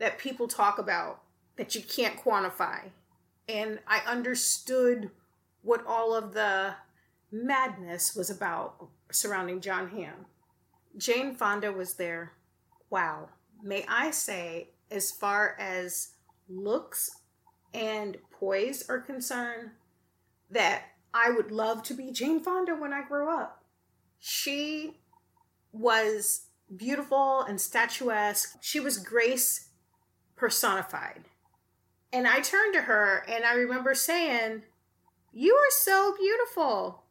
that 0.00 0.18
people 0.18 0.48
talk 0.48 0.78
about 0.78 1.22
that 1.56 1.74
you 1.74 1.80
can't 1.80 2.22
quantify. 2.22 2.80
And 3.48 3.78
I 3.86 4.00
understood 4.06 5.10
what 5.62 5.86
all 5.86 6.14
of 6.14 6.34
the 6.34 6.74
madness 7.30 8.14
was 8.14 8.30
about 8.30 8.88
surrounding 9.10 9.60
Jon 9.60 9.88
Hamm. 9.88 10.26
Jane 10.98 11.34
Fonda 11.34 11.72
was 11.72 11.94
there. 11.94 12.32
Wow. 12.90 13.28
May 13.62 13.84
I 13.88 14.10
say, 14.10 14.70
as 14.90 15.10
far 15.10 15.56
as 15.58 16.10
looks 16.48 17.10
and 17.72 18.16
poise 18.30 18.88
are 18.88 19.00
concerned, 19.00 19.70
that 20.50 20.82
I 21.14 21.30
would 21.30 21.50
love 21.52 21.82
to 21.84 21.94
be 21.94 22.10
Jane 22.10 22.40
Fonda 22.40 22.74
when 22.74 22.92
I 22.92 23.02
grow 23.06 23.32
up. 23.34 23.62
She 24.18 24.98
was 25.72 26.45
beautiful 26.74 27.42
and 27.42 27.60
statuesque. 27.60 28.58
She 28.60 28.80
was 28.80 28.98
grace 28.98 29.68
personified. 30.36 31.24
And 32.12 32.26
I 32.26 32.40
turned 32.40 32.74
to 32.74 32.82
her 32.82 33.24
and 33.28 33.44
I 33.44 33.54
remember 33.54 33.94
saying, 33.94 34.62
You 35.32 35.54
are 35.54 35.70
so 35.70 36.14
beautiful. 36.18 37.02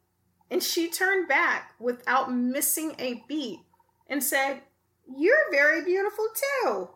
And 0.50 0.62
she 0.62 0.90
turned 0.90 1.28
back 1.28 1.74
without 1.80 2.32
missing 2.34 2.96
a 3.00 3.24
beat 3.28 3.60
and 4.08 4.24
said, 4.24 4.62
You're 5.08 5.52
very 5.52 5.84
beautiful 5.84 6.28
too. 6.64 6.90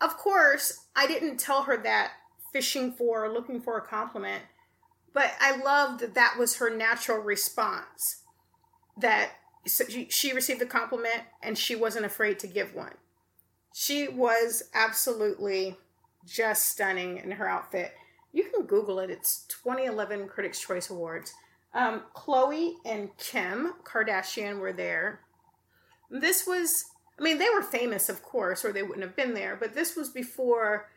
Of 0.00 0.16
course, 0.16 0.86
I 0.94 1.06
didn't 1.06 1.38
tell 1.38 1.62
her 1.62 1.76
that 1.78 2.12
fishing 2.52 2.92
for, 2.92 3.24
or 3.24 3.32
looking 3.32 3.60
for 3.60 3.78
a 3.78 3.86
compliment, 3.86 4.42
but 5.12 5.32
I 5.40 5.56
loved 5.56 6.00
that 6.00 6.14
that 6.14 6.36
was 6.38 6.56
her 6.56 6.70
natural 6.70 7.18
response. 7.18 8.22
That 9.00 9.30
she 9.66 10.32
received 10.32 10.62
a 10.62 10.66
compliment 10.66 11.22
and 11.42 11.56
she 11.56 11.74
wasn't 11.74 12.04
afraid 12.04 12.38
to 12.40 12.46
give 12.46 12.74
one. 12.74 12.94
She 13.74 14.08
was 14.08 14.64
absolutely 14.74 15.76
just 16.26 16.68
stunning 16.70 17.18
in 17.18 17.32
her 17.32 17.48
outfit. 17.48 17.92
You 18.32 18.44
can 18.44 18.66
Google 18.66 18.98
it. 18.98 19.10
It's 19.10 19.44
2011 19.48 20.28
Critics' 20.28 20.60
Choice 20.60 20.90
Awards. 20.90 21.32
Um, 21.74 22.02
Khloe 22.14 22.74
and 22.84 23.16
Kim 23.18 23.74
Kardashian 23.84 24.58
were 24.58 24.72
there. 24.72 25.20
This 26.10 26.46
was, 26.46 26.84
I 27.18 27.22
mean, 27.22 27.38
they 27.38 27.48
were 27.52 27.62
famous, 27.62 28.08
of 28.08 28.22
course, 28.22 28.64
or 28.64 28.72
they 28.72 28.82
wouldn't 28.82 29.02
have 29.02 29.16
been 29.16 29.34
there, 29.34 29.56
but 29.56 29.74
this 29.74 29.96
was 29.96 30.08
before 30.08 30.88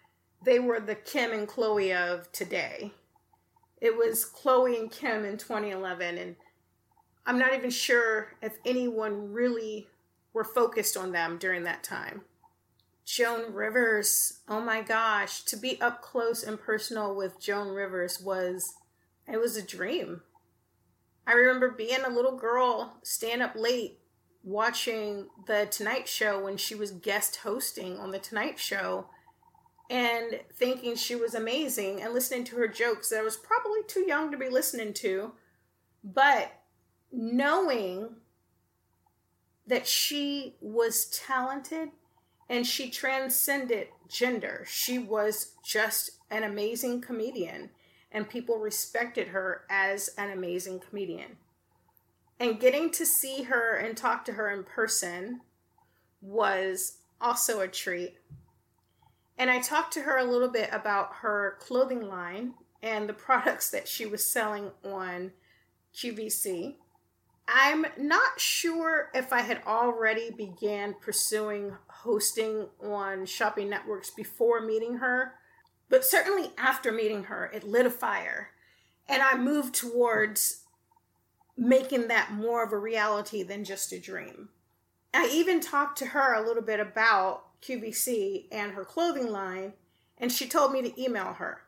they 0.43 0.59
were 0.59 0.79
the 0.79 0.95
Kim 0.95 1.31
and 1.31 1.47
Khloe 1.47 1.95
of 1.95 2.31
today. 2.31 2.91
It 3.81 3.95
was 3.95 4.25
Khloe 4.25 4.79
and 4.79 4.91
Kim 4.91 5.25
in 5.25 5.37
2011, 5.37 6.17
and 6.17 6.35
I'm 7.27 7.37
not 7.37 7.53
even 7.53 7.69
sure 7.69 8.29
if 8.41 8.57
anyone 8.65 9.33
really 9.33 9.87
were 10.31 10.45
focused 10.45 10.95
on 10.95 11.11
them 11.11 11.37
during 11.37 11.63
that 11.65 11.83
time. 11.83 12.21
Joan 13.03 13.53
Rivers, 13.53 14.39
oh 14.47 14.61
my 14.61 14.81
gosh, 14.81 15.43
to 15.43 15.57
be 15.57 15.79
up 15.81 16.01
close 16.01 16.41
and 16.41 16.59
personal 16.59 17.13
with 17.13 17.39
Joan 17.39 17.67
Rivers 17.67 18.21
was 18.21 18.75
it 19.27 19.37
was 19.37 19.57
a 19.57 19.61
dream. 19.61 20.21
I 21.25 21.33
remember 21.33 21.69
being 21.69 22.05
a 22.05 22.09
little 22.09 22.37
girl, 22.37 22.95
staying 23.03 23.41
up 23.41 23.55
late 23.55 23.99
watching 24.41 25.27
the 25.47 25.67
Tonight 25.69 26.07
Show 26.07 26.41
when 26.41 26.55
she 26.55 26.75
was 26.75 26.91
guest 26.91 27.37
hosting 27.43 27.97
on 27.97 28.11
the 28.11 28.19
Tonight 28.19 28.57
Show 28.57 29.07
and 29.89 30.39
thinking 30.53 30.95
she 30.95 31.15
was 31.15 31.35
amazing 31.35 32.01
and 32.01 32.13
listening 32.13 32.45
to 32.45 32.55
her 32.55 32.69
jokes 32.69 33.09
that 33.09 33.19
I 33.19 33.23
was 33.23 33.35
probably 33.35 33.81
too 33.87 34.05
young 34.07 34.31
to 34.31 34.37
be 34.37 34.47
listening 34.47 34.93
to, 34.95 35.33
but 36.03 36.51
knowing 37.11 38.15
that 39.65 39.87
she 39.87 40.55
was 40.61 41.05
talented 41.05 41.89
and 42.49 42.65
she 42.65 42.89
transcended 42.89 43.87
gender. 44.07 44.65
She 44.67 44.97
was 44.97 45.53
just 45.65 46.11
an 46.31 46.43
amazing 46.43 47.01
comedian 47.01 47.69
and 48.11 48.29
people 48.29 48.59
respected 48.59 49.29
her 49.29 49.63
as 49.69 50.09
an 50.17 50.31
amazing 50.31 50.79
comedian. 50.79 51.37
And 52.39 52.59
getting 52.59 52.91
to 52.91 53.05
see 53.05 53.43
her 53.43 53.75
and 53.75 53.97
talk 53.97 54.23
to 54.25 54.33
her 54.33 54.49
in 54.51 54.63
person 54.63 55.41
was 56.21 56.99
also 57.19 57.59
a 57.61 57.67
treat. 57.67 58.15
And 59.37 59.49
I 59.49 59.59
talked 59.59 59.93
to 59.93 60.01
her 60.01 60.17
a 60.17 60.23
little 60.23 60.49
bit 60.49 60.69
about 60.71 61.15
her 61.21 61.57
clothing 61.59 62.07
line 62.07 62.53
and 62.81 63.09
the 63.09 63.13
products 63.13 63.69
that 63.71 63.87
she 63.87 64.05
was 64.05 64.31
selling 64.31 64.71
on 64.85 65.31
QVC. 65.95 66.75
I'm 67.47 67.85
not 67.97 68.39
sure 68.39 69.09
if 69.13 69.31
I 69.31 69.41
had 69.41 69.61
already 69.65 70.31
began 70.31 70.95
pursuing 70.99 71.73
hosting 71.87 72.67
on 72.83 73.25
shopping 73.25 73.69
networks 73.69 74.09
before 74.09 74.61
meeting 74.61 74.97
her, 74.97 75.35
but 75.89 76.03
certainly 76.03 76.51
after 76.57 76.91
meeting 76.91 77.25
her, 77.25 77.49
it 77.53 77.63
lit 77.63 77.85
a 77.85 77.89
fire. 77.89 78.49
And 79.07 79.21
I 79.23 79.37
moved 79.37 79.75
towards 79.75 80.63
making 81.55 82.09
that 82.09 82.33
more 82.33 82.63
of 82.63 82.73
a 82.73 82.77
reality 82.77 83.43
than 83.43 83.63
just 83.63 83.93
a 83.93 83.99
dream. 83.99 84.49
I 85.13 85.29
even 85.31 85.59
talked 85.59 85.97
to 85.99 86.07
her 86.07 86.33
a 86.33 86.45
little 86.45 86.61
bit 86.61 86.79
about 86.79 87.43
QVC 87.61 88.47
and 88.51 88.73
her 88.73 88.83
clothing 88.83 89.31
line, 89.31 89.73
and 90.17 90.31
she 90.31 90.47
told 90.47 90.73
me 90.73 90.81
to 90.81 91.01
email 91.01 91.33
her. 91.33 91.61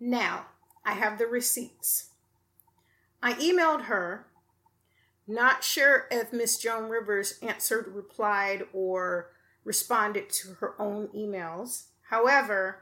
Now, 0.00 0.46
I 0.84 0.94
have 0.94 1.18
the 1.18 1.26
receipts. 1.26 2.10
I 3.22 3.34
emailed 3.34 3.82
her, 3.82 4.26
not 5.28 5.62
sure 5.62 6.06
if 6.10 6.32
Miss 6.32 6.56
Joan 6.58 6.88
Rivers 6.88 7.38
answered, 7.42 7.92
replied, 7.94 8.64
or 8.72 9.30
responded 9.64 10.30
to 10.30 10.54
her 10.54 10.80
own 10.80 11.08
emails. 11.08 11.84
However, 12.08 12.78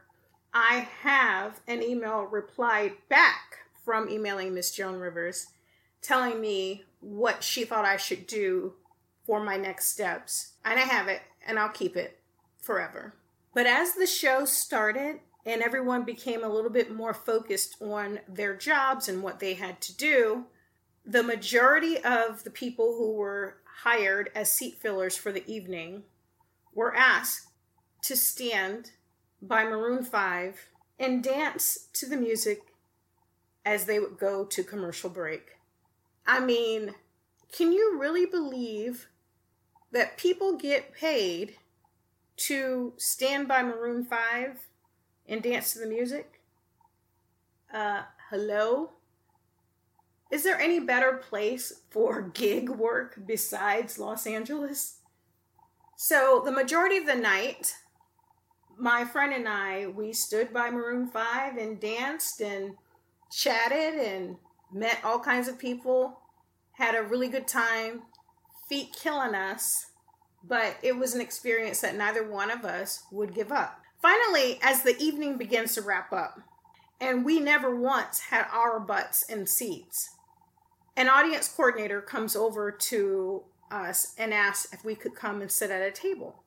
I 0.54 0.88
have 1.02 1.60
an 1.66 1.82
email 1.82 2.22
reply 2.22 2.92
back 3.08 3.58
from 3.84 4.08
emailing 4.08 4.54
Miss 4.54 4.70
Joan 4.70 4.98
Rivers 4.98 5.48
telling 6.00 6.40
me 6.40 6.84
what 7.00 7.42
she 7.42 7.64
thought 7.64 7.84
I 7.84 7.96
should 7.96 8.26
do 8.26 8.74
for 9.26 9.40
my 9.40 9.56
next 9.56 9.88
steps. 9.88 10.52
And 10.64 10.78
I 10.78 10.84
have 10.84 11.08
it, 11.08 11.22
and 11.46 11.58
I'll 11.58 11.68
keep 11.68 11.96
it 11.96 12.20
forever. 12.60 13.14
But 13.54 13.66
as 13.66 13.94
the 13.94 14.06
show 14.06 14.44
started 14.44 15.20
and 15.44 15.62
everyone 15.62 16.04
became 16.04 16.44
a 16.44 16.48
little 16.48 16.70
bit 16.70 16.94
more 16.94 17.14
focused 17.14 17.76
on 17.80 18.20
their 18.28 18.54
jobs 18.56 19.08
and 19.08 19.22
what 19.22 19.40
they 19.40 19.54
had 19.54 19.80
to 19.82 19.96
do, 19.96 20.44
the 21.06 21.22
majority 21.22 21.98
of 21.98 22.42
the 22.42 22.50
people 22.50 22.96
who 22.96 23.12
were 23.12 23.58
hired 23.82 24.30
as 24.34 24.52
seat 24.52 24.78
fillers 24.78 25.16
for 25.16 25.30
the 25.30 25.46
evening 25.46 26.02
were 26.74 26.94
asked 26.94 27.48
to 28.02 28.16
stand 28.16 28.90
by 29.40 29.62
Maroon 29.64 30.02
5 30.02 30.68
and 30.98 31.22
dance 31.22 31.88
to 31.92 32.06
the 32.06 32.16
music 32.16 32.60
as 33.64 33.84
they 33.84 33.98
would 33.98 34.18
go 34.18 34.44
to 34.44 34.64
commercial 34.64 35.10
break. 35.10 35.58
I 36.26 36.40
mean, 36.40 36.94
can 37.52 37.72
you 37.72 37.98
really 37.98 38.26
believe 38.26 39.06
that 39.92 40.18
people 40.18 40.56
get 40.56 40.92
paid 40.92 41.56
to 42.36 42.92
stand 42.96 43.46
by 43.46 43.62
Maroon 43.62 44.04
5 44.04 44.58
and 45.28 45.42
dance 45.42 45.72
to 45.72 45.78
the 45.78 45.86
music? 45.86 46.40
Uh, 47.72 48.02
hello? 48.30 48.90
Is 50.30 50.42
there 50.42 50.60
any 50.60 50.80
better 50.80 51.22
place 51.28 51.82
for 51.90 52.22
gig 52.34 52.68
work 52.68 53.18
besides 53.26 53.98
Los 53.98 54.26
Angeles? 54.26 54.98
So, 55.96 56.42
the 56.44 56.52
majority 56.52 56.98
of 56.98 57.06
the 57.06 57.14
night, 57.14 57.76
my 58.78 59.04
friend 59.04 59.32
and 59.32 59.48
I, 59.48 59.86
we 59.86 60.12
stood 60.12 60.52
by 60.52 60.70
Maroon 60.70 61.06
5 61.06 61.56
and 61.56 61.80
danced 61.80 62.40
and 62.42 62.74
chatted 63.30 63.94
and 63.94 64.36
met 64.72 65.00
all 65.02 65.18
kinds 65.18 65.48
of 65.48 65.58
people, 65.58 66.18
had 66.72 66.94
a 66.94 67.02
really 67.02 67.28
good 67.28 67.48
time, 67.48 68.02
feet 68.68 68.94
killing 69.00 69.34
us, 69.34 69.86
but 70.44 70.76
it 70.82 70.96
was 70.96 71.14
an 71.14 71.20
experience 71.20 71.80
that 71.80 71.96
neither 71.96 72.28
one 72.28 72.50
of 72.50 72.64
us 72.64 73.04
would 73.10 73.34
give 73.34 73.50
up. 73.50 73.80
Finally, 74.02 74.58
as 74.62 74.82
the 74.82 74.96
evening 74.98 75.38
begins 75.38 75.74
to 75.74 75.82
wrap 75.82 76.12
up, 76.12 76.40
and 77.00 77.24
we 77.24 77.40
never 77.40 77.74
once 77.74 78.20
had 78.20 78.46
our 78.52 78.78
butts 78.78 79.22
in 79.24 79.46
seats, 79.46 80.10
an 80.96 81.08
audience 81.08 81.48
coordinator 81.48 82.00
comes 82.00 82.34
over 82.34 82.70
to 82.70 83.42
us 83.70 84.14
and 84.18 84.32
asks 84.32 84.72
if 84.72 84.84
we 84.84 84.94
could 84.94 85.14
come 85.14 85.40
and 85.40 85.50
sit 85.50 85.70
at 85.70 85.82
a 85.82 85.90
table, 85.90 86.42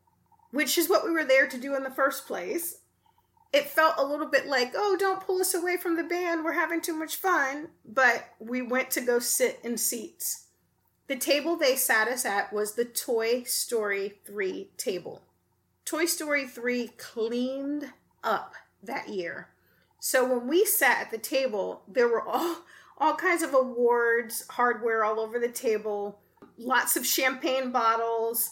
which 0.51 0.77
is 0.77 0.89
what 0.89 1.05
we 1.05 1.11
were 1.11 1.25
there 1.25 1.47
to 1.47 1.57
do 1.57 1.75
in 1.75 1.83
the 1.83 1.91
first 1.91 2.25
place. 2.27 2.79
It 3.51 3.67
felt 3.67 3.95
a 3.97 4.05
little 4.05 4.27
bit 4.27 4.45
like, 4.45 4.73
oh, 4.75 4.95
don't 4.99 5.25
pull 5.25 5.41
us 5.41 5.53
away 5.53 5.77
from 5.77 5.95
the 5.95 6.03
band. 6.03 6.43
We're 6.43 6.53
having 6.53 6.81
too 6.81 6.95
much 6.95 7.15
fun. 7.15 7.69
But 7.83 8.25
we 8.39 8.61
went 8.61 8.91
to 8.91 9.01
go 9.01 9.17
sit 9.17 9.59
in 9.63 9.77
seats 9.77 10.49
the 11.09 11.15
table 11.15 11.57
they 11.57 11.75
sat 11.75 12.07
us 12.07 12.23
at 12.23 12.53
was 12.53 12.75
the 12.75 12.85
Toy 12.85 13.41
Story 13.41 14.19
3 14.25 14.69
table. 14.77 15.23
Toy 15.83 16.05
Story 16.05 16.47
3 16.47 16.89
cleaned 16.99 17.91
up 18.23 18.53
that 18.83 19.09
year. 19.09 19.49
So 19.99 20.23
when 20.23 20.47
we 20.47 20.65
sat 20.65 21.01
at 21.01 21.11
the 21.11 21.17
table, 21.17 21.81
there 21.87 22.07
were 22.07 22.21
all 22.21 22.57
all 22.99 23.15
kinds 23.15 23.43
of 23.43 23.53
awards, 23.53 24.45
hardware 24.49 25.03
all 25.03 25.19
over 25.19 25.39
the 25.39 25.49
table, 25.49 26.19
lots 26.57 26.97
of 26.97 27.05
champagne 27.05 27.71
bottles, 27.71 28.51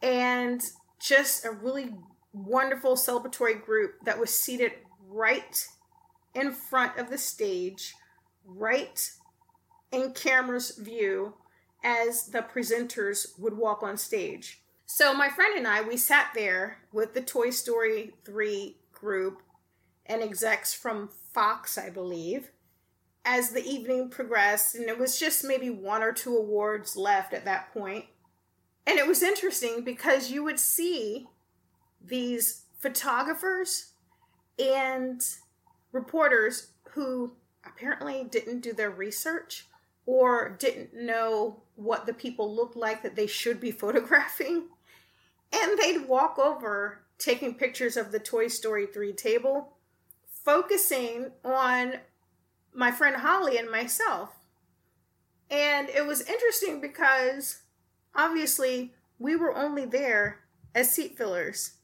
and 0.00 0.62
just 1.00 1.44
a 1.44 1.50
really 1.50 1.94
wonderful 2.32 2.94
celebratory 2.94 3.62
group 3.62 3.94
that 4.04 4.18
was 4.18 4.30
seated 4.30 4.72
right 5.08 5.66
in 6.34 6.52
front 6.52 6.96
of 6.98 7.10
the 7.10 7.18
stage, 7.18 7.94
right 8.44 9.10
in 9.90 10.12
camera's 10.12 10.70
view 10.78 11.34
as 11.84 12.26
the 12.28 12.40
presenters 12.40 13.38
would 13.38 13.56
walk 13.56 13.82
on 13.82 13.96
stage. 13.96 14.62
So 14.86 15.12
my 15.14 15.28
friend 15.28 15.56
and 15.56 15.66
I, 15.66 15.82
we 15.82 15.96
sat 15.96 16.28
there 16.34 16.78
with 16.92 17.14
the 17.14 17.20
Toy 17.20 17.50
Story 17.50 18.14
3 18.24 18.76
group 18.92 19.42
and 20.06 20.22
execs 20.22 20.72
from 20.72 21.10
Fox, 21.32 21.76
I 21.76 21.90
believe, 21.90 22.50
as 23.24 23.50
the 23.50 23.64
evening 23.64 24.08
progressed, 24.08 24.74
and 24.74 24.88
it 24.88 24.98
was 24.98 25.18
just 25.18 25.44
maybe 25.44 25.70
one 25.70 26.02
or 26.02 26.12
two 26.12 26.36
awards 26.36 26.96
left 26.96 27.32
at 27.32 27.44
that 27.44 27.72
point. 27.72 28.06
And 28.86 28.98
it 28.98 29.06
was 29.06 29.22
interesting 29.22 29.84
because 29.84 30.30
you 30.30 30.42
would 30.42 30.58
see 30.58 31.28
these 32.04 32.64
photographers 32.78 33.92
and 34.58 35.24
reporters 35.92 36.68
who 36.90 37.32
apparently 37.64 38.24
didn't 38.24 38.60
do 38.60 38.72
their 38.72 38.90
research 38.90 39.66
or 40.04 40.56
didn't 40.58 40.92
know 40.92 41.62
what 41.76 42.06
the 42.06 42.12
people 42.12 42.54
looked 42.54 42.76
like 42.76 43.02
that 43.02 43.14
they 43.14 43.26
should 43.26 43.60
be 43.60 43.70
photographing. 43.70 44.64
And 45.52 45.78
they'd 45.78 46.08
walk 46.08 46.38
over 46.38 47.02
taking 47.18 47.54
pictures 47.54 47.96
of 47.96 48.10
the 48.10 48.18
Toy 48.18 48.48
Story 48.48 48.86
3 48.86 49.12
table, 49.12 49.76
focusing 50.44 51.30
on 51.44 51.94
my 52.74 52.90
friend 52.90 53.16
Holly 53.16 53.58
and 53.58 53.70
myself. 53.70 54.30
And 55.50 55.88
it 55.88 56.06
was 56.06 56.22
interesting 56.22 56.80
because 56.80 57.62
obviously 58.14 58.94
we 59.18 59.36
were 59.36 59.54
only 59.54 59.84
there 59.84 60.40
as 60.74 60.90
seat 60.90 61.16
fillers. 61.16 61.74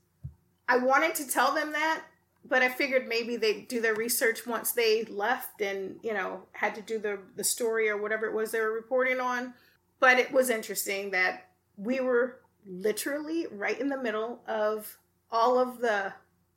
I 0.68 0.78
wanted 0.78 1.14
to 1.16 1.28
tell 1.28 1.54
them 1.54 1.72
that 1.72 2.02
but 2.48 2.62
I 2.62 2.68
figured 2.68 3.06
maybe 3.06 3.36
they'd 3.36 3.68
do 3.68 3.80
their 3.80 3.94
research 3.94 4.46
once 4.46 4.72
they 4.72 5.04
left 5.04 5.60
and, 5.60 5.98
you 6.02 6.14
know, 6.14 6.42
had 6.52 6.74
to 6.76 6.82
do 6.82 6.98
the, 6.98 7.18
the 7.36 7.44
story 7.44 7.88
or 7.88 8.00
whatever 8.00 8.26
it 8.26 8.34
was 8.34 8.50
they 8.50 8.60
were 8.60 8.72
reporting 8.72 9.20
on. 9.20 9.54
But 10.00 10.18
it 10.18 10.32
was 10.32 10.48
interesting 10.48 11.10
that 11.10 11.48
we 11.76 12.00
were 12.00 12.40
literally 12.66 13.46
right 13.50 13.78
in 13.78 13.88
the 13.88 14.02
middle 14.02 14.40
of 14.46 14.98
all 15.30 15.58
of 15.58 15.80
the 15.80 16.12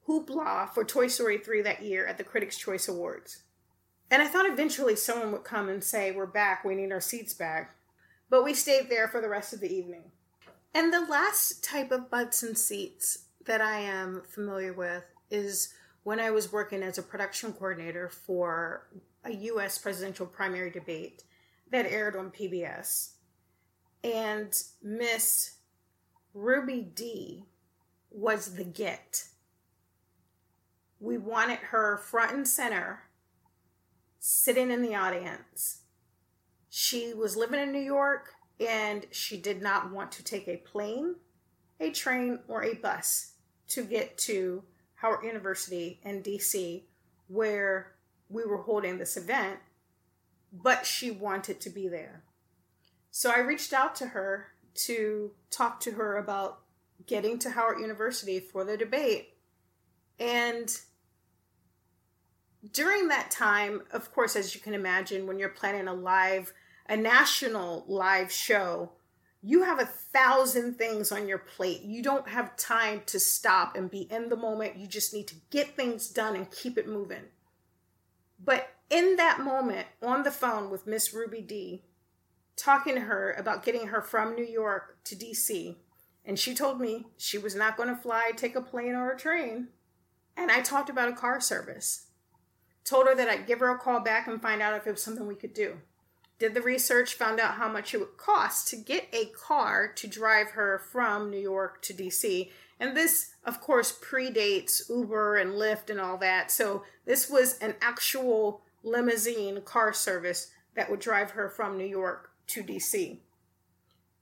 hoopla 0.07 0.69
for 0.69 0.83
Toy 0.83 1.07
Story 1.07 1.37
3 1.37 1.61
that 1.63 1.83
year 1.83 2.05
at 2.05 2.17
the 2.17 2.23
Critics' 2.23 2.57
Choice 2.57 2.87
Awards. 2.87 3.43
And 4.11 4.21
I 4.21 4.27
thought 4.27 4.45
eventually 4.45 4.97
someone 4.97 5.31
would 5.31 5.45
come 5.45 5.69
and 5.69 5.81
say, 5.81 6.11
We're 6.11 6.25
back, 6.25 6.65
we 6.65 6.75
need 6.75 6.91
our 6.91 6.99
seats 6.99 7.33
back. 7.33 7.75
But 8.29 8.43
we 8.43 8.53
stayed 8.53 8.89
there 8.89 9.07
for 9.07 9.21
the 9.21 9.29
rest 9.29 9.53
of 9.53 9.61
the 9.61 9.73
evening. 9.73 10.03
And 10.73 10.93
the 10.93 11.05
last 11.05 11.63
type 11.63 11.91
of 11.91 12.09
butts 12.11 12.43
and 12.43 12.57
seats 12.57 13.25
that 13.45 13.61
I 13.61 13.79
am 13.79 14.23
familiar 14.27 14.73
with 14.73 15.03
is 15.29 15.73
when 16.03 16.19
I 16.19 16.29
was 16.31 16.51
working 16.51 16.83
as 16.83 16.97
a 16.97 17.03
production 17.03 17.53
coordinator 17.53 18.09
for 18.09 18.87
a 19.23 19.31
U.S. 19.31 19.77
presidential 19.77 20.25
primary 20.25 20.71
debate 20.71 21.23
that 21.71 21.85
aired 21.85 22.15
on 22.15 22.31
PBS. 22.31 23.11
And 24.03 24.61
Miss 24.81 25.57
Ruby 26.33 26.81
Dee 26.81 27.45
was 28.09 28.55
the 28.55 28.63
get. 28.63 29.27
We 30.99 31.17
wanted 31.17 31.59
her 31.59 31.97
front 31.97 32.33
and 32.33 32.47
center, 32.47 33.03
sitting 34.23 34.69
in 34.69 34.83
the 34.83 34.93
audience. 34.93 35.81
She 36.69 37.11
was 37.13 37.35
living 37.35 37.59
in 37.59 37.71
New 37.71 37.79
York 37.79 38.29
and 38.59 39.07
she 39.09 39.35
did 39.35 39.63
not 39.63 39.91
want 39.91 40.11
to 40.13 40.23
take 40.23 40.47
a 40.47 40.57
plane, 40.57 41.15
a 41.79 41.89
train, 41.89 42.37
or 42.47 42.63
a 42.63 42.75
bus 42.75 43.33
to 43.69 43.83
get 43.83 44.19
to 44.19 44.63
Howard 44.93 45.25
University 45.25 45.99
in 46.03 46.21
DC 46.21 46.83
where 47.27 47.93
we 48.29 48.45
were 48.45 48.61
holding 48.61 48.99
this 48.99 49.17
event, 49.17 49.57
but 50.53 50.85
she 50.85 51.09
wanted 51.09 51.59
to 51.59 51.71
be 51.71 51.87
there. 51.87 52.23
So 53.09 53.31
I 53.31 53.39
reached 53.39 53.73
out 53.73 53.95
to 53.95 54.07
her 54.07 54.49
to 54.85 55.31
talk 55.49 55.79
to 55.81 55.93
her 55.93 56.17
about 56.17 56.59
getting 57.07 57.39
to 57.39 57.49
Howard 57.49 57.79
University 57.79 58.39
for 58.39 58.63
the 58.63 58.77
debate. 58.77 59.37
And 60.19 60.79
during 62.71 63.07
that 63.07 63.31
time, 63.31 63.81
of 63.91 64.13
course, 64.13 64.35
as 64.35 64.53
you 64.53 64.61
can 64.61 64.73
imagine, 64.73 65.25
when 65.25 65.39
you're 65.39 65.49
planning 65.49 65.87
a 65.87 65.93
live, 65.93 66.53
a 66.87 66.95
national 66.95 67.85
live 67.87 68.31
show, 68.31 68.91
you 69.41 69.63
have 69.63 69.79
a 69.79 69.85
thousand 69.85 70.77
things 70.77 71.11
on 71.11 71.27
your 71.27 71.39
plate. 71.39 71.81
You 71.81 72.03
don't 72.03 72.29
have 72.29 72.55
time 72.57 73.01
to 73.07 73.19
stop 73.19 73.75
and 73.75 73.89
be 73.89 74.01
in 74.01 74.29
the 74.29 74.35
moment. 74.35 74.77
You 74.77 74.85
just 74.85 75.13
need 75.13 75.27
to 75.29 75.35
get 75.49 75.75
things 75.75 76.09
done 76.09 76.35
and 76.35 76.51
keep 76.51 76.77
it 76.77 76.87
moving. 76.87 77.23
But 78.43 78.69
in 78.89 79.15
that 79.15 79.39
moment, 79.39 79.87
on 80.03 80.23
the 80.23 80.31
phone 80.31 80.69
with 80.69 80.85
Miss 80.85 81.13
Ruby 81.13 81.41
Dee, 81.41 81.83
talking 82.55 82.95
to 82.95 83.01
her 83.01 83.31
about 83.31 83.65
getting 83.65 83.87
her 83.87 84.01
from 84.01 84.35
New 84.35 84.45
York 84.45 84.97
to 85.05 85.15
DC, 85.15 85.75
and 86.23 86.37
she 86.37 86.53
told 86.53 86.79
me 86.79 87.07
she 87.17 87.39
was 87.39 87.55
not 87.55 87.77
going 87.77 87.89
to 87.89 87.95
fly, 87.95 88.31
take 88.35 88.55
a 88.55 88.61
plane 88.61 88.93
or 88.93 89.11
a 89.11 89.17
train. 89.17 89.69
And 90.37 90.51
I 90.51 90.61
talked 90.61 90.89
about 90.89 91.09
a 91.09 91.13
car 91.13 91.41
service. 91.41 92.07
Told 92.83 93.07
her 93.07 93.15
that 93.15 93.29
I'd 93.29 93.47
give 93.47 93.59
her 93.59 93.69
a 93.69 93.77
call 93.77 93.99
back 93.99 94.27
and 94.27 94.41
find 94.41 94.61
out 94.61 94.75
if 94.75 94.87
it 94.87 94.91
was 94.91 95.03
something 95.03 95.27
we 95.27 95.35
could 95.35 95.53
do. 95.53 95.77
Did 96.39 96.55
the 96.55 96.61
research, 96.61 97.13
found 97.13 97.39
out 97.39 97.55
how 97.55 97.71
much 97.71 97.93
it 97.93 97.99
would 97.99 98.17
cost 98.17 98.67
to 98.69 98.75
get 98.75 99.07
a 99.13 99.25
car 99.27 99.87
to 99.95 100.07
drive 100.07 100.51
her 100.51 100.81
from 100.91 101.29
New 101.29 101.39
York 101.39 101.81
to 101.83 101.93
DC. 101.93 102.49
And 102.79 102.97
this, 102.97 103.35
of 103.45 103.61
course, 103.61 103.97
predates 103.97 104.89
Uber 104.89 105.37
and 105.37 105.51
Lyft 105.51 105.91
and 105.91 106.01
all 106.01 106.17
that. 106.17 106.49
So 106.49 106.83
this 107.05 107.29
was 107.29 107.59
an 107.59 107.75
actual 107.79 108.63
limousine 108.83 109.61
car 109.61 109.93
service 109.93 110.49
that 110.75 110.89
would 110.89 110.99
drive 110.99 111.31
her 111.31 111.47
from 111.47 111.77
New 111.77 111.85
York 111.85 112.31
to 112.47 112.63
DC. 112.63 113.19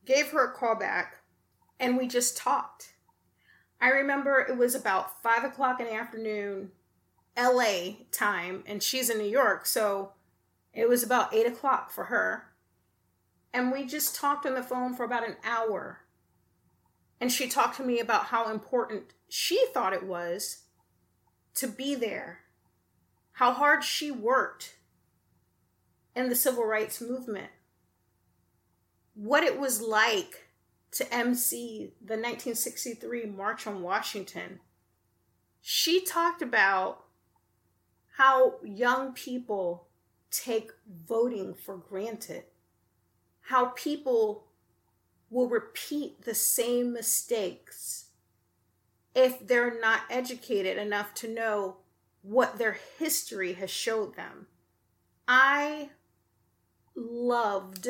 Gave 0.06 0.32
her 0.32 0.52
a 0.52 0.54
call 0.54 0.76
back, 0.76 1.22
and 1.80 1.98
we 1.98 2.08
just 2.08 2.36
talked. 2.36 2.94
I 3.80 3.90
remember 3.90 4.40
it 4.40 4.58
was 4.58 4.76
about 4.76 5.24
five 5.24 5.46
o'clock 5.46 5.80
in 5.80 5.86
the 5.86 5.94
afternoon, 5.94 6.72
LA 7.40 7.96
time, 8.12 8.64
and 8.66 8.84
she's 8.84 9.10
in 9.10 9.18
New 9.18 9.30
York, 9.30 9.66
so 9.66 10.14
it 10.74 10.90
was 10.90 11.04
about 11.04 11.34
eight 11.34 11.48
o'clock 11.48 11.92
for 11.92 12.06
her. 12.06 12.46
And 13.54 13.72
we 13.72 13.86
just 13.86 14.16
talked 14.16 14.46
on 14.46 14.54
the 14.54 14.64
phone 14.64 14.96
for 14.96 15.04
about 15.04 15.28
an 15.28 15.38
hour. 15.44 16.02
And 17.20 17.32
she 17.32 17.48
talked 17.48 17.78
to 17.78 17.84
me 17.84 18.00
about 18.00 18.26
how 18.26 18.52
important 18.52 19.14
she 19.28 19.66
thought 19.74 19.94
it 19.94 20.06
was 20.06 20.64
to 21.56 21.68
be 21.68 21.96
there, 21.96 22.40
how 23.34 23.52
hard 23.52 23.84
she 23.84 24.12
worked 24.12 24.76
in 26.16 26.30
the 26.30 26.36
civil 26.36 26.66
rights 26.66 27.02
movement, 27.02 27.50
what 29.14 29.44
it 29.44 29.60
was 29.60 29.82
like 29.82 30.50
to 30.92 31.14
MC 31.14 31.94
the 32.00 32.14
1963 32.14 33.26
March 33.26 33.68
on 33.68 33.82
Washington. 33.82 34.60
She 35.62 36.04
talked 36.04 36.42
about 36.42 37.06
how 38.20 38.56
young 38.66 39.14
people 39.14 39.88
take 40.30 40.72
voting 41.08 41.54
for 41.54 41.78
granted, 41.78 42.44
how 43.44 43.68
people 43.68 44.44
will 45.30 45.48
repeat 45.48 46.26
the 46.26 46.36
same 46.36 46.92
mistakes 46.92 48.08
if 49.16 49.48
they're 49.48 49.80
not 49.80 50.02
educated 50.10 50.78
enough 50.78 51.14
to 51.14 51.34
know 51.34 51.78
what 52.22 52.58
their 52.58 52.78
history 52.98 53.54
has 53.54 53.72
showed 53.72 54.18
them. 54.18 54.48
I 55.26 55.92
loved 56.98 57.88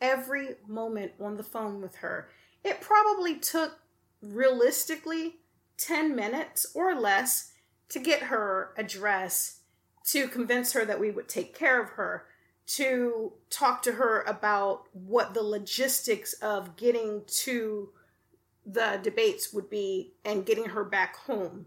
every 0.00 0.56
moment 0.66 1.12
on 1.20 1.36
the 1.36 1.42
phone 1.42 1.82
with 1.82 1.96
her. 1.96 2.30
It 2.64 2.80
probably 2.80 3.34
took 3.34 3.80
realistically 4.22 5.40
10 5.76 6.16
minutes 6.16 6.68
or 6.74 6.94
less 6.94 7.51
to 7.92 8.00
get 8.00 8.24
her 8.24 8.72
address 8.76 9.60
to 10.04 10.26
convince 10.28 10.72
her 10.72 10.84
that 10.84 10.98
we 10.98 11.10
would 11.10 11.28
take 11.28 11.56
care 11.56 11.80
of 11.80 11.90
her 11.90 12.24
to 12.66 13.32
talk 13.50 13.82
to 13.82 13.92
her 13.92 14.22
about 14.22 14.84
what 14.92 15.34
the 15.34 15.42
logistics 15.42 16.32
of 16.34 16.76
getting 16.76 17.22
to 17.26 17.90
the 18.64 18.98
debates 19.02 19.52
would 19.52 19.68
be 19.68 20.14
and 20.24 20.46
getting 20.46 20.66
her 20.66 20.84
back 20.84 21.16
home. 21.16 21.66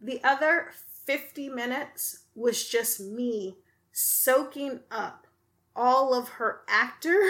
The 0.00 0.22
other 0.24 0.70
50 1.04 1.48
minutes 1.48 2.20
was 2.34 2.68
just 2.68 3.00
me 3.00 3.56
soaking 3.92 4.80
up 4.90 5.26
all 5.74 6.14
of 6.14 6.28
her 6.28 6.60
actor 6.68 7.20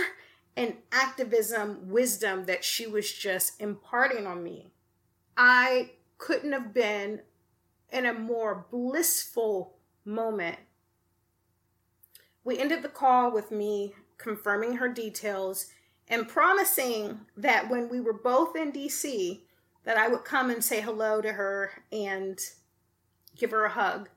and 0.57 0.77
activism 0.93 1.89
wisdom 1.89 2.45
that 2.45 2.65
she 2.65 2.87
was 2.87 3.11
just 3.13 3.61
imparting 3.61 4.27
on 4.27 4.43
me. 4.43 4.71
I 5.37 5.93
couldn't 6.19 6.53
have 6.53 6.75
been 6.75 7.23
in 7.93 8.07
a 8.07 8.15
more 8.15 8.67
blissful 8.71 9.75
moment. 10.05 10.57
We 12.45 12.59
ended 12.59 12.83
the 12.83 12.89
call 12.89 13.31
with 13.31 13.51
me 13.51 13.95
confirming 14.19 14.77
her 14.77 14.89
details 14.89 15.67
and 16.09 16.29
promising 16.29 17.21
that 17.37 17.71
when 17.71 17.89
we 17.89 18.01
were 18.01 18.13
both 18.13 18.57
in 18.57 18.73
DC 18.73 19.41
that 19.85 19.97
I 19.97 20.09
would 20.09 20.25
come 20.25 20.51
and 20.51 20.63
say 20.63 20.81
hello 20.81 21.21
to 21.21 21.33
her 21.33 21.71
and 21.93 22.39
give 23.37 23.53
her 23.53 23.65
a 23.65 23.71
hug. 23.71 24.09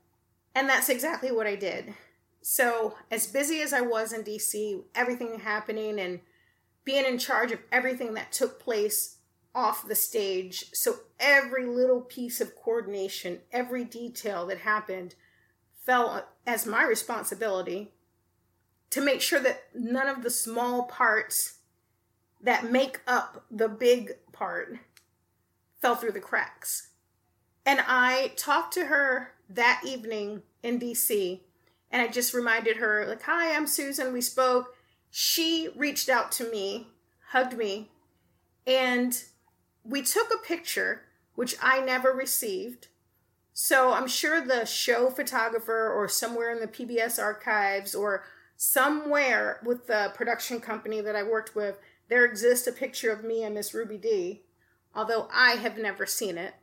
And 0.55 0.67
that's 0.67 0.89
exactly 0.89 1.31
what 1.31 1.47
I 1.47 1.55
did. 1.55 1.93
So, 2.41 2.95
as 3.09 3.25
busy 3.25 3.61
as 3.61 3.71
I 3.71 3.81
was 3.81 4.11
in 4.11 4.23
DC, 4.23 4.83
everything 4.93 5.39
happening 5.39 5.99
and 5.99 6.19
being 6.83 7.05
in 7.05 7.17
charge 7.17 7.51
of 7.51 7.59
everything 7.71 8.15
that 8.15 8.33
took 8.33 8.59
place 8.59 9.17
off 9.55 9.87
the 9.87 9.95
stage. 9.95 10.65
So, 10.73 10.95
every 11.19 11.65
little 11.65 12.01
piece 12.01 12.41
of 12.41 12.55
coordination, 12.55 13.39
every 13.51 13.83
detail 13.83 14.45
that 14.47 14.59
happened 14.59 15.15
fell 15.85 16.27
as 16.45 16.65
my 16.65 16.83
responsibility 16.83 17.91
to 18.89 19.01
make 19.01 19.21
sure 19.21 19.39
that 19.39 19.63
none 19.73 20.07
of 20.07 20.23
the 20.23 20.29
small 20.29 20.83
parts 20.83 21.59
that 22.41 22.71
make 22.71 22.99
up 23.07 23.45
the 23.49 23.69
big 23.69 24.13
part 24.31 24.77
fell 25.81 25.95
through 25.95 26.11
the 26.11 26.19
cracks. 26.19 26.89
And 27.65 27.79
I 27.87 28.33
talked 28.35 28.73
to 28.73 28.85
her 28.85 29.33
that 29.49 29.81
evening 29.85 30.43
in 30.61 30.79
DC 30.79 31.41
and 31.93 32.01
I 32.01 32.07
just 32.07 32.33
reminded 32.33 32.77
her, 32.77 33.05
like, 33.07 33.21
hi, 33.21 33.55
I'm 33.55 33.67
Susan. 33.67 34.13
We 34.13 34.21
spoke. 34.21 34.75
She 35.11 35.69
reached 35.75 36.09
out 36.09 36.31
to 36.33 36.49
me, 36.49 36.87
hugged 37.29 37.55
me, 37.55 37.91
and 38.65 39.23
we 39.83 40.01
took 40.01 40.33
a 40.33 40.45
picture, 40.45 41.03
which 41.35 41.55
I 41.61 41.81
never 41.81 42.11
received. 42.11 42.87
So 43.53 43.93
I'm 43.93 44.07
sure 44.07 44.41
the 44.41 44.65
show 44.65 45.09
photographer 45.09 45.91
or 45.91 46.07
somewhere 46.07 46.51
in 46.51 46.59
the 46.59 46.67
PBS 46.67 47.21
archives 47.21 47.93
or 47.93 48.23
somewhere 48.57 49.59
with 49.63 49.87
the 49.87 50.11
production 50.15 50.59
company 50.59 51.01
that 51.01 51.15
I 51.15 51.23
worked 51.23 51.55
with, 51.55 51.79
there 52.09 52.25
exists 52.25 52.67
a 52.67 52.71
picture 52.71 53.11
of 53.11 53.23
me 53.23 53.43
and 53.43 53.55
Miss 53.55 53.73
Ruby 53.73 53.97
Dee, 53.97 54.41
although 54.95 55.27
I 55.31 55.51
have 55.51 55.77
never 55.77 56.05
seen 56.05 56.37
it. 56.37 56.53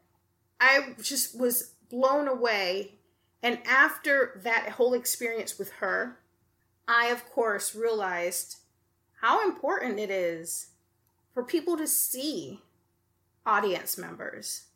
I 0.61 0.94
just 1.00 1.38
was 1.38 1.74
blown 1.88 2.28
away 2.28 2.94
and 3.42 3.59
after 3.66 4.38
that 4.42 4.70
whole 4.70 4.94
experience 4.94 5.59
with 5.59 5.72
her, 5.74 6.18
I, 6.87 7.06
of 7.06 7.28
course, 7.30 7.74
realized 7.74 8.56
how 9.20 9.42
important 9.44 9.98
it 9.98 10.11
is 10.11 10.68
for 11.33 11.42
people 11.42 11.76
to 11.76 11.87
see 11.87 12.61
audience 13.50 13.98
members. 13.98 14.66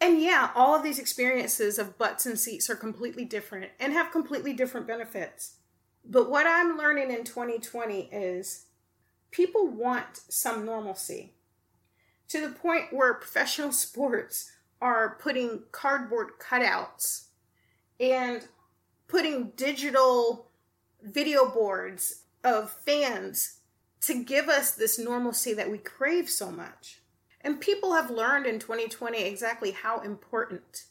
And 0.00 0.20
yeah, 0.20 0.50
all 0.54 0.74
of 0.74 0.82
these 0.82 0.98
experiences 0.98 1.78
of 1.78 1.98
butts 1.98 2.24
and 2.24 2.38
seats 2.38 2.70
are 2.70 2.74
completely 2.74 3.24
different 3.26 3.70
and 3.78 3.92
have 3.92 4.10
completely 4.10 4.54
different 4.54 4.86
benefits. 4.86 5.56
But 6.04 6.30
what 6.30 6.46
I'm 6.46 6.78
learning 6.78 7.10
in 7.10 7.24
2020 7.24 8.08
is 8.10 8.66
people 9.30 9.68
want 9.68 10.22
some 10.28 10.64
normalcy 10.64 11.34
to 12.28 12.40
the 12.40 12.54
point 12.54 12.86
where 12.92 13.14
professional 13.14 13.70
sports 13.86 14.50
are 14.80 15.18
putting 15.20 15.64
cardboard 15.70 16.30
cutouts 16.40 17.26
and 18.00 18.48
putting 19.08 19.50
digital 19.50 20.48
video 21.02 21.48
boards 21.48 22.22
of 22.42 22.70
fans 22.70 23.58
to 24.00 24.24
give 24.24 24.48
us 24.48 24.72
this 24.72 24.98
normalcy 24.98 25.52
that 25.52 25.70
we 25.70 25.78
crave 25.78 26.28
so 26.28 26.50
much. 26.50 27.01
And 27.44 27.60
people 27.60 27.94
have 27.94 28.10
learned 28.10 28.46
in 28.46 28.58
2020 28.58 29.22
exactly 29.22 29.72
how 29.72 30.00
important 30.00 30.84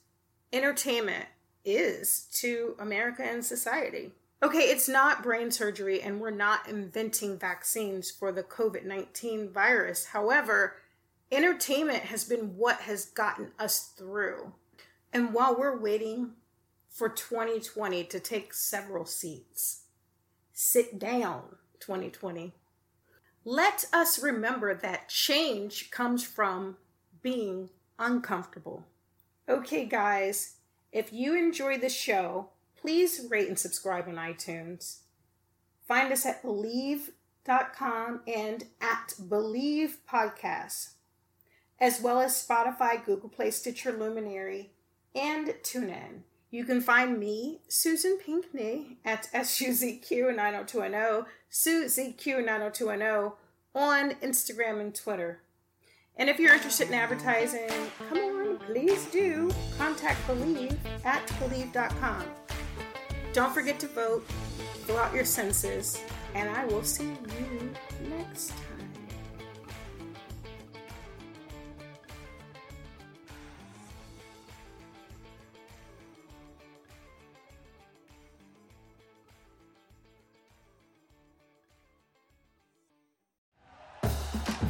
entertainment 0.51 1.25
is 1.63 2.27
to 2.33 2.75
America 2.79 3.23
and 3.23 3.43
society. 3.43 4.11
Okay, 4.43 4.63
it's 4.63 4.89
not 4.89 5.21
brain 5.21 5.51
surgery, 5.51 6.01
and 6.01 6.19
we're 6.19 6.31
not 6.31 6.67
inventing 6.67 7.37
vaccines 7.37 8.09
for 8.09 8.31
the 8.31 8.43
COVID 8.43 8.83
19 8.83 9.49
virus. 9.49 10.05
However, 10.05 10.77
entertainment 11.31 12.03
has 12.03 12.23
been 12.23 12.57
what 12.57 12.81
has 12.81 13.05
gotten 13.05 13.51
us 13.59 13.91
through. 13.95 14.53
And 15.13 15.33
while 15.33 15.55
we're 15.55 15.77
waiting 15.77 16.31
for 16.91 17.07
2020 17.07 18.03
to 18.05 18.19
take 18.19 18.53
several 18.53 19.05
seats. 19.05 19.83
Sit 20.53 20.99
down, 20.99 21.55
2020. 21.79 22.53
Let 23.43 23.85
us 23.91 24.21
remember 24.21 24.75
that 24.75 25.09
change 25.09 25.89
comes 25.89 26.23
from 26.23 26.77
being 27.23 27.69
uncomfortable. 27.97 28.85
Okay, 29.49 29.85
guys, 29.85 30.57
if 30.91 31.11
you 31.11 31.35
enjoy 31.35 31.77
the 31.77 31.89
show, 31.89 32.49
please 32.79 33.27
rate 33.29 33.47
and 33.47 33.57
subscribe 33.57 34.07
on 34.07 34.15
iTunes. 34.15 34.99
Find 35.87 36.13
us 36.13 36.25
at 36.25 36.43
bleav.com 36.43 38.21
and 38.27 38.65
at 38.79 39.13
Bleav 39.19 39.97
Podcasts, 40.09 40.91
as 41.79 41.99
well 41.99 42.19
as 42.19 42.47
Spotify, 42.47 43.03
Google 43.03 43.29
Play, 43.29 43.49
Stitcher, 43.49 43.91
Luminary, 43.91 44.71
and 45.15 45.47
TuneIn. 45.63 46.21
You 46.51 46.65
can 46.65 46.81
find 46.81 47.17
me, 47.17 47.61
Susan 47.69 48.17
Pinkney, 48.17 48.97
at 49.05 49.29
SUZQ90210, 49.33 51.25
SuZQ90210 51.49 53.33
on 53.73 54.11
Instagram 54.15 54.81
and 54.81 54.93
Twitter. 54.93 55.39
And 56.17 56.29
if 56.29 56.39
you're 56.39 56.53
interested 56.53 56.89
in 56.89 56.93
advertising, 56.93 57.69
come 58.09 58.17
on, 58.17 58.57
please 58.57 59.05
do 59.05 59.49
contact 59.77 60.19
Bleav 60.27 60.77
at 61.05 61.25
Bleav.com. 61.39 62.25
Don't 63.31 63.53
forget 63.53 63.79
to 63.79 63.87
vote, 63.87 64.29
fill 64.85 64.97
out 64.97 65.13
your 65.15 65.23
census, 65.23 66.01
and 66.35 66.49
I 66.49 66.65
will 66.65 66.83
see 66.83 67.05
you 67.05 67.73
next 68.09 68.49
time. 68.49 68.80